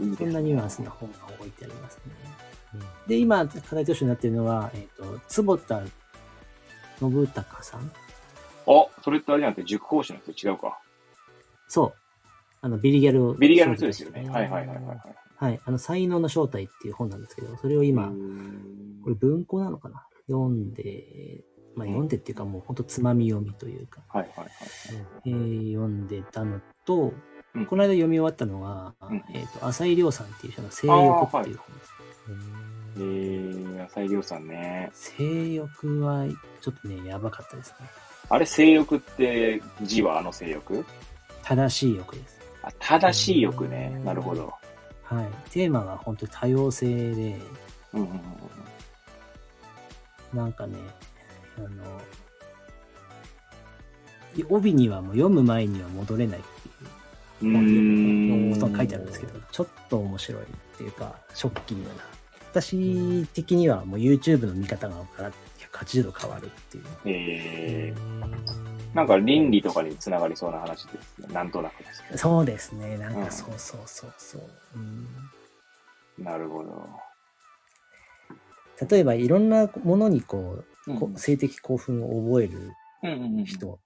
[0.00, 0.16] うん。
[0.16, 2.80] そんなニュアンスな本が置いてありますね。
[3.08, 5.82] で、今、課題図書になっているのは、えっ、と、坪田
[7.00, 7.92] 信孝さん
[8.66, 10.78] あ、それってあれじゃなくて塾講師の人違うか。
[11.68, 11.92] そう。
[12.60, 14.22] あの、ビリギャルをビリギャルの人ですよね。
[14.26, 15.00] うんはいはいはいはいはい。
[15.36, 15.60] はい。
[15.64, 18.12] あの、才能の正体っていう本なんですけど、それを今、
[19.02, 20.06] これ文庫なのかな？
[20.28, 21.44] 読んで、
[21.74, 24.48] まあ読んでっていうかもうほんとつまみ読みというか、はいはいはい。
[25.26, 27.12] えー読んでたのと、
[27.54, 31.92] うんこの間読み終わったのが、うんえっ、と、浅井亮さんっていう人の性欲っていう本です。
[32.96, 34.90] えー、野菜量産ね。
[34.92, 36.26] 性欲は
[36.60, 37.86] ちょっとね、やばかったですね。
[38.28, 40.84] あれ、性欲って字はあの性欲？
[41.42, 42.40] 正しい欲です。
[42.62, 44.00] あ、正しい欲ね。
[44.04, 44.52] なるほど。
[45.02, 45.28] はい。
[45.50, 47.38] テーマが本当に多様性で、
[47.92, 48.20] うんうんうん
[50.32, 50.76] なんかね、
[51.58, 51.68] あの、
[54.48, 57.56] 帯にはもう読む前には戻れないっていううん。
[57.56, 57.62] うー
[58.56, 58.58] ん。
[58.58, 60.46] のが書いてあるんですけど、ちょっと面白いっ
[60.76, 61.94] ていうか、ショッキングな。
[62.50, 65.32] 私的にはもう YouTube の見方がから
[65.74, 66.84] 180度変わるっていう。
[67.04, 71.28] えー、なんか倫理とかにつながりそうな話ですね。
[71.34, 72.96] なんとなくですけそうですね。
[72.96, 74.42] なんうんかそうそうそうそう。
[74.76, 75.04] うん
[76.18, 76.24] ど。
[76.24, 76.88] なるほど。
[78.88, 82.72] 例えばいろんなものにこう、こうん性的興奮を覚える
[83.02, 83.44] うんうんうん。
[83.44, 83.78] 人、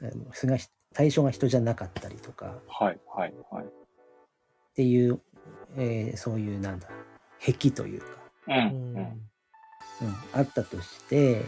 [0.00, 3.64] あのそれが対象が人じゃなかったりとかはいはいはい。
[3.64, 3.68] っ
[4.74, 5.20] ていう、
[5.76, 6.88] えーそういうなんだ、
[7.40, 8.06] 癖というか、
[8.48, 8.54] うん
[8.96, 9.20] うん。
[10.02, 11.44] うん、あったとして、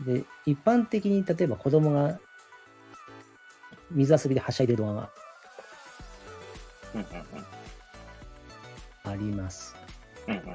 [0.00, 2.18] で、一般的に例えば子供が
[3.90, 5.10] 水遊びではしゃいでる動画が
[6.94, 7.06] うんうん
[9.04, 9.74] あります。
[10.26, 10.34] うん。
[10.34, 10.48] うんうん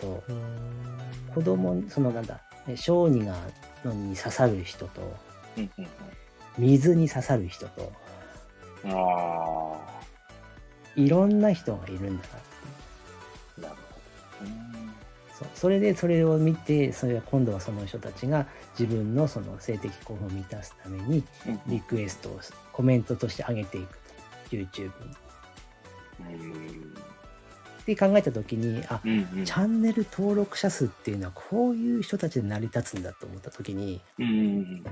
[0.00, 0.46] と、うん
[1.34, 3.36] 子供、そのなんだ、ね小児が
[3.84, 5.16] のに刺さる人と、
[5.56, 5.86] うんうん
[6.58, 7.92] 水に刺さる人と、
[10.96, 12.40] いろんな人がいるんだなっ
[13.56, 13.74] てなる
[14.38, 14.85] ほど。
[15.40, 18.46] うんそうそれでそれを見てそれは今度はその人たちが
[18.78, 22.40] 自分のその性的興奮を満たすためにうんリクエストを
[22.72, 24.90] コメントとして上げていくと YouTube に。
[26.20, 26.94] うん
[27.82, 34.30] って考えた時にあうんうんチャンネル登録者数っていうのはこういう人たちで成り立つんだと思った時にうんう
[34.62, 34.84] ん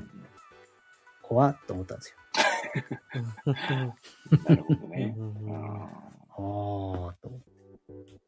[1.23, 2.17] 怖っと思ったんですよ。
[3.47, 5.17] う んなるほどね。
[6.31, 8.24] ああと思って。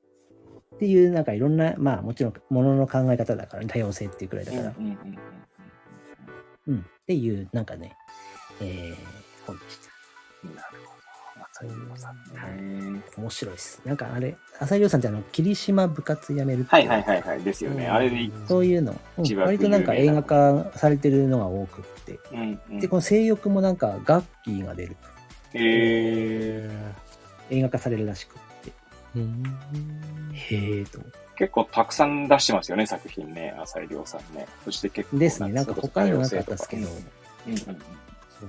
[0.77, 5.19] っていうなんかいろんなまあもちろんものの考え方だから、ね、多様性っていうくらいだーから、うんうんうん
[6.69, 7.97] うんっていうなんかね、
[8.61, 9.91] えー、本でした。
[10.45, 10.97] うんなるほど。
[11.53, 13.03] 浅井亮さんね。
[13.17, 13.81] 面白いです。
[13.85, 17.43] なんかあれ、浅井亮さんってあの、霧島部活やめるはいはいはいはい。
[17.43, 17.87] ですよね。
[17.87, 22.19] あれで、そういうの、うん割となんか映画化されてるのが多くって。
[22.33, 24.97] うんうんで、この性欲もなんか、ガッキーが出る。
[25.55, 28.73] へー映画化されるらしくって。
[29.15, 29.45] うん
[30.37, 31.01] へえと。
[31.37, 33.55] 結構たくさん出してますよね、作品ね。
[33.59, 34.47] 浅井亮さんね。
[34.65, 35.19] そして結構。
[35.19, 35.53] ですね。
[35.53, 36.89] なんか他にもなかったですけど。
[36.89, 37.57] うんうんうん
[38.39, 38.47] そ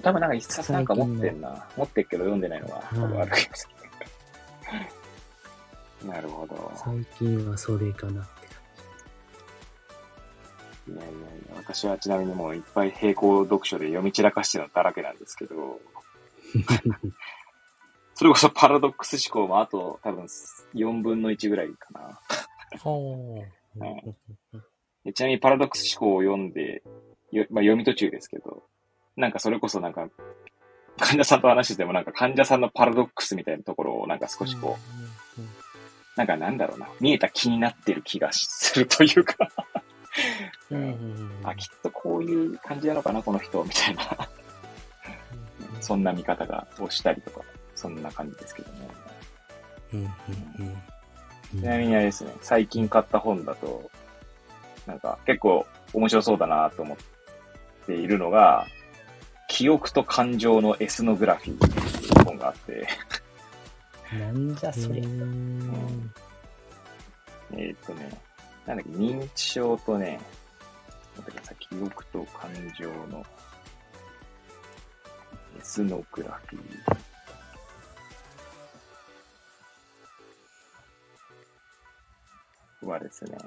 [0.00, 1.66] う多分なんか一冊なんか持ってんな。
[1.76, 3.68] 持ってっけど読んでないのが多分ある気がす
[6.02, 6.08] る。
[6.08, 6.72] なるほど。
[6.74, 8.44] 最近はそれかなって
[10.90, 11.12] いやいやい
[11.48, 15.80] や、私はちなみにもういっぱい並行読書で読み散らかしてるのだらけなんですけど、
[16.66, 17.12] 感じ。
[18.14, 20.26] それこそパラドックス思考もあと多分
[20.74, 22.20] 4分の1ぐらいかな。
[22.80, 23.38] ほ
[23.76, 24.14] うはい
[25.04, 26.82] でちなみにパラドックス思考を読んで、
[27.30, 28.64] よまあ、読み途中ですけど、
[29.16, 30.08] なんかそれこそなんか、
[30.98, 34.78] 患者さんと話しててもなんか患者さんのパラドックスみたいなところをなんか少しこ
[35.38, 35.40] う、
[36.16, 39.36] なんかなんだろうな、見えた気になってる気がするというか、
[41.42, 44.28] あ、きっとこういう感じなのかな、この人、みたいな、
[45.80, 47.40] そんな見方が、をしたりとか、
[47.74, 48.88] そんな感じですけどね。
[51.50, 53.90] ちなみにあれですね、最近買った本だと、
[54.86, 56.96] なんか結構面白そうだなと思っ
[57.86, 58.66] ているのが、
[59.48, 62.86] 記憶と感情のエスノグラフィーっていう本があって、
[64.18, 65.00] なんじゃそれ。
[65.00, 66.10] うん
[67.72, 68.10] っとね、
[68.66, 70.20] なんだっけ、認知症とね、
[71.16, 73.24] なんだっけ、さ記憶と感情の
[75.58, 77.03] エスノグラフィー。
[83.14, 83.38] ですね、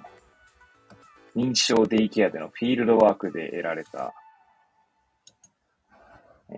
[1.36, 4.13] 認知症デイケアでのフィールドワークで得られた、
[6.49, 6.55] えー、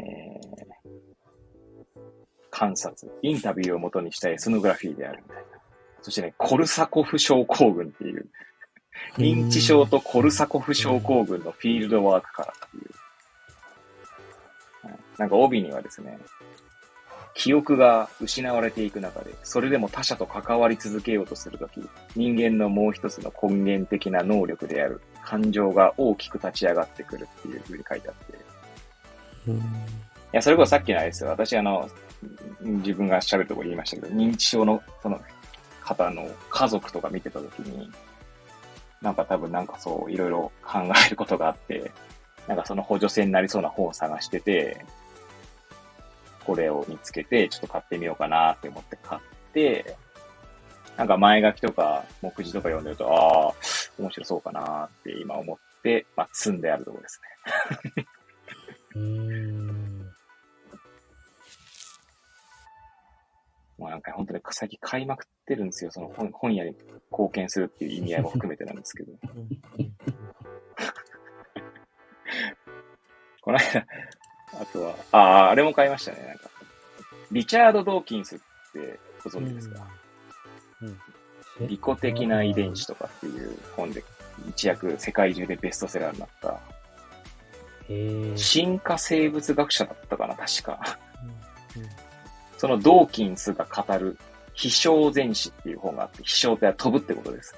[2.52, 5.44] 観察、インタビューをもとにしたエスノグラフィーであるみたいな。
[6.02, 8.28] そしてね、コルサコフ症候群っていう、
[9.18, 12.90] 認知症とコルサコフ症候群のフィールドワークからっていう。
[15.18, 16.18] なんか帯にはですね、
[17.40, 21.80] 記憶が失われていく中で、それでも他者と関わり続けようとするとき、
[22.14, 28.38] 人間のもう一つの根源的な能力である感情が大きく立ち上がってくるっていうふうに書いてあって。
[29.52, 29.56] い
[30.34, 31.30] や、それこそさっきのあれですよ。
[31.30, 31.90] 私、あの、
[32.62, 35.22] 自分が喋るとこ言いましたけど、認知症の、その、
[35.82, 37.90] 方の家族とか見てたときに、
[39.02, 41.90] なんか多分なんかそう、いろいろ考えることがあって、
[42.48, 44.86] なんかその補助線になりそうな本を探してて、
[46.50, 49.22] これを見つけて、ちょっと買ってみようかなって思って買っ
[49.54, 49.96] て、
[50.98, 53.54] なんか前書きとか目次とか読んでると、ああ、
[54.00, 57.22] 面白そうかなって今思って、まあ、積んであるところです
[57.96, 58.06] ね。
[58.96, 59.68] うん。
[63.78, 65.92] もうなんか本当に最近買いまくってるんですよ。
[65.92, 66.72] その本本屋に
[67.12, 69.14] 貢献するっていう意味合いも含めてなんですけど。
[73.42, 73.86] この間、
[74.60, 76.26] あとは、ああ、あれも買いましたね。
[76.28, 76.50] なんか、
[77.32, 78.40] リチャード・ドーキンスっ
[78.74, 79.88] てご存知ですか、
[80.82, 84.04] うん、利己的な遺伝子とかっていう本で
[84.50, 86.60] 一躍世界中でベストセラーになった、
[88.36, 91.00] 進化生物学者だったかな、確か。
[91.76, 91.82] うん。
[91.82, 91.90] うん、
[92.58, 94.18] そのドーキンスが語る
[94.54, 97.56] 飛翔全史っていう本があって、飛翔って飛ぶってことです。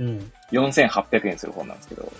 [0.00, 2.12] うん、4800円する本なんですけど、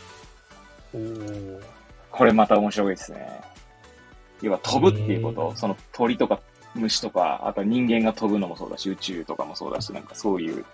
[2.12, 3.40] これまた面白いですね。
[4.42, 6.40] 要は飛ぶっていうこと、その鳥とか
[6.74, 10.64] 虫とか、あとは人間が飛ぶのもそうだし、宇宙とかもそうだし、なんかそういう、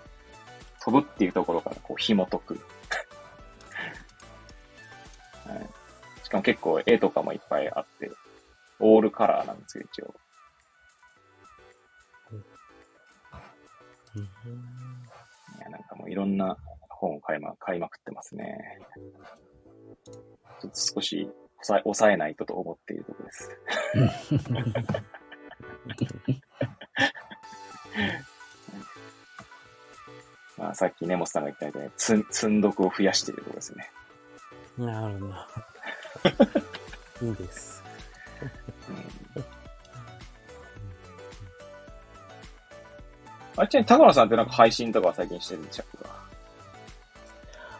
[0.81, 2.53] 飛ぶっていうところからこう紐解く。
[5.47, 5.69] はい、
[6.23, 8.11] しかも結構絵とかもいっぱいあって、
[8.79, 10.13] オールカラーなんですよ、一応。
[14.15, 16.57] いや、なんかもういろんな
[16.89, 18.79] 本を買いま買いまくってますね。
[20.61, 21.29] ちょっと少し
[21.61, 23.49] 抑え抑えないとと思っているところです。
[30.57, 33.91] まあ、さっき根本さんが言ったみたいに、つ積んどくを増やしているところですね。
[34.77, 35.27] なるほ
[37.21, 37.27] ど。
[37.27, 37.83] いいです。
[39.35, 39.45] うん、
[43.57, 46.09] あっちに高野さんってなんか配信とか最近してるんでしたっけ？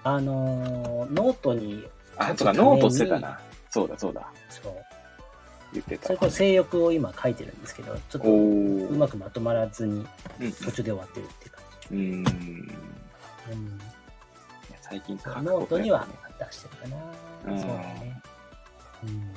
[0.04, 1.86] あのー、ノートに
[2.20, 3.40] あ、とか、ノートしてたな。
[3.70, 4.28] そうだ、そうだ。
[4.50, 4.74] そう。
[5.74, 6.08] 言ってた。
[6.08, 10.06] それこそ性欲を今書いてるんですけど、ちょっとうまくまとまらずに、
[10.64, 11.96] 途中で終わってるって感じ。
[11.96, 12.02] うん。
[12.02, 12.30] う
[13.56, 13.80] ん。
[14.82, 16.08] 最近書くノートには
[16.40, 17.54] 出してるかな。
[17.54, 18.22] うん、そうだね。
[19.04, 19.34] うん。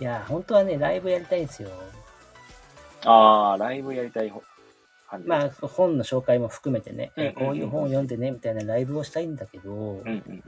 [0.00, 1.70] いや、本当はね、ライブやりたいんですよ。
[3.04, 4.32] ああ、ライブやりたい
[5.24, 10.42] まあ、本の紹介も含めてね、こういう本を読んでね、みたいなライブをしたいんだけど、うんうんうん、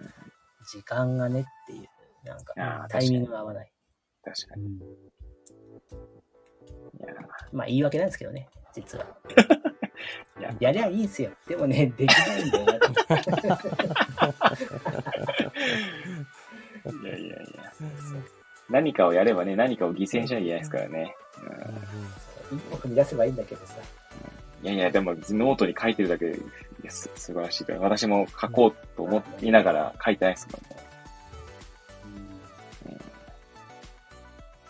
[0.71, 1.89] 時間がねっていう、
[2.25, 3.73] なんか、タイミングが合わない。
[4.23, 4.67] 確かに。
[4.67, 4.79] うん、い
[7.07, 7.15] や
[7.53, 9.07] まあ、言い訳なんですけどね、実は。
[10.41, 11.31] ややりゃいいんすよ。
[11.47, 12.73] でもね、できないんだよな。
[16.89, 17.73] いやいやいや。
[18.71, 21.17] 何かをやればね、何かを犠牲にしなきゃいけないですからね。
[22.51, 23.75] うん、一歩踏み出せばいいんだけどさ。
[24.63, 26.27] いやいや、でもノートに書いてるだけ
[26.83, 27.73] で、す素晴らしい。
[27.73, 30.77] 私も書こうと思いながら書いてないですもんね。
[32.87, 33.01] うん、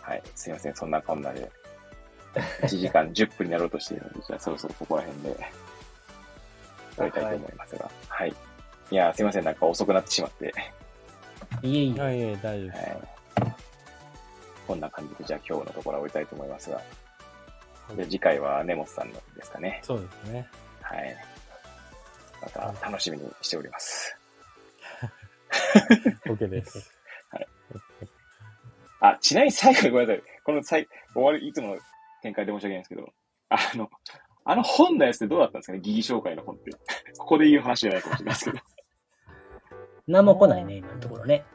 [0.01, 1.51] はい、すいません、そんなこんなで。
[2.61, 5.35] 1時間10分になろうとしているので、じゃあそろそろここら辺で、
[6.95, 7.89] 終わりたいと思いますが。
[8.07, 8.35] はい。
[8.91, 10.53] いや、すいません、なんか遅くなってしまって。
[11.63, 11.91] いえいえ。
[11.91, 12.77] いえいえ、大丈夫です。
[12.77, 13.55] はい。
[14.67, 16.79] こんな感じで、じゃあ今日のところは終わりたいと思いますが。
[17.95, 19.79] で、次回は根本さんのですかね。
[19.83, 20.47] そうですね。
[20.81, 21.15] はい。
[22.41, 24.15] また楽しみにしております。
[26.25, 26.91] OK です。
[27.31, 27.47] はい。
[29.01, 30.23] あ、ちなみに最後にごめんなさい。
[30.43, 31.77] この最、終わり、いつもの
[32.21, 33.13] 展開で申し訳ないんですけど、
[33.49, 33.89] あの、
[34.45, 35.79] あの本のやつってどうだったんですかね？
[35.81, 36.71] 疑義紹介の本って。
[37.17, 38.63] ここで言う話じゃないかもしれないですけど。
[40.07, 41.45] 何も来ないね、今のところね。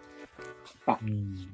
[0.87, 1.49] あ、うん、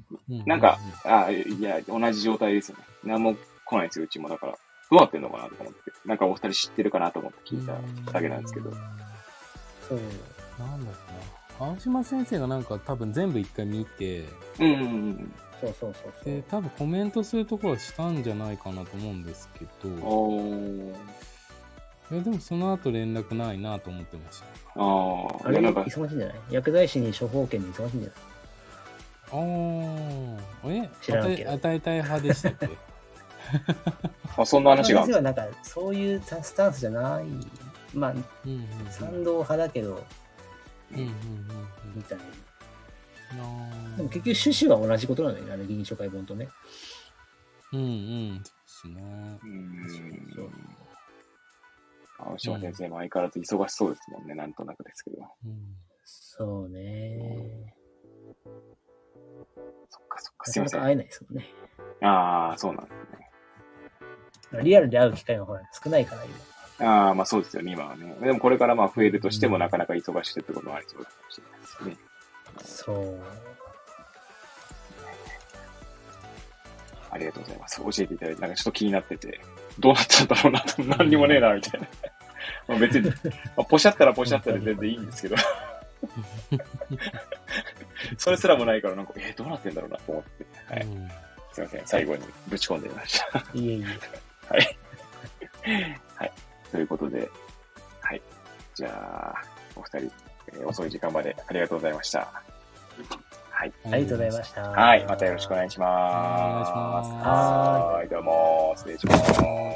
[0.45, 2.83] なんか、あ、いや、同じ状態ですよね。
[3.03, 3.35] 何も
[3.65, 4.29] 来ないですよ、うちも。
[4.29, 4.57] だから、
[4.91, 8.71] どうなってんのかなと思って、なんかお二人知ってるかなと思って聞いただけなんですけど。
[8.71, 9.99] そう。
[10.59, 10.97] なんだろ
[11.59, 11.67] うな。
[11.67, 14.25] 青島先生がなんか多分全部一回見て、
[14.59, 15.33] うんうんうん。
[15.61, 16.33] そうそうそうそう。
[16.33, 20.91] で、多分コメントするところはしたんじゃないかなと思うんですけど、おー。
[22.11, 24.45] いやでもその後連絡ないなと思ってました。
[24.75, 26.35] ああ、あれ、なんか、忙しいんじゃない？
[26.49, 28.17] 薬剤師に処方権で忙しいんじゃない？
[29.31, 30.89] あー、え？
[31.01, 32.67] 知らんけど与え与えたい派でしたっけ？
[34.37, 37.25] あ、そんな話がある先生はなんか、そういうスタンスじゃない。
[37.93, 38.91] まあ、うんうんうん。
[38.91, 40.03] 賛同派だけど、
[40.91, 41.15] うんうんうん
[41.95, 42.17] みたい
[43.31, 43.37] うん。
[43.37, 43.43] な。
[43.43, 46.49] なでも結局趣旨は同じことなんだよね、あの議員紹介本とね。
[47.73, 48.41] うんうん。
[48.43, 49.39] そうですね。
[49.43, 49.89] うーん
[50.35, 50.51] そう。
[52.19, 55.17] 青島先生も相変わらず忙しそうですもんね、なんとなくですけど。
[55.45, 55.75] うん。
[56.03, 57.73] そうね。
[59.89, 60.79] そっかそっか、すいません。
[60.79, 61.49] なかなか会えないですもんね。
[62.01, 63.20] ああ、そうなんですね。
[64.63, 66.35] リアルで会う機会がほら少ないから今。
[66.87, 68.15] ああ、まあそうですよね、今はね。
[68.21, 71.97] でもこれからまあ増えるとしても、なかなか忙しいってこともありそうだかもしれないですね。
[72.63, 73.19] そう。
[77.11, 77.77] ありがとうございます。
[77.81, 79.39] 教えていただいて、なんかちょっと気になってて、
[79.79, 81.87] どうなったんだろうなと、 何にもねえな、みたいな。
[82.67, 83.09] まあ別に、
[83.55, 85.35] まあ、ポシャったらポシャったで全然いいんですけど。
[88.17, 90.45] それすらもないから、なんか、えーどうなってんだろうなと思って。
[90.73, 90.83] はい。
[90.83, 91.11] うん
[91.53, 91.81] すいません。
[91.85, 93.43] 最後にぶち込んでみました。
[93.53, 94.30] いえいえ。
[94.51, 94.77] はい。
[96.15, 96.31] はい。
[96.71, 97.29] ということで、
[98.01, 98.21] はい。
[98.75, 99.41] じゃあ、
[99.75, 100.11] お二人、
[100.53, 102.27] えー遅い時間までありがとうございました。
[103.49, 103.73] はい。
[103.85, 104.61] ありがとうございました。
[104.69, 105.05] はい。
[105.05, 105.89] またよろしくお願いします。
[105.89, 108.09] お願いしますはい。
[108.09, 109.39] どうも、失礼します。
[109.39, 109.71] あー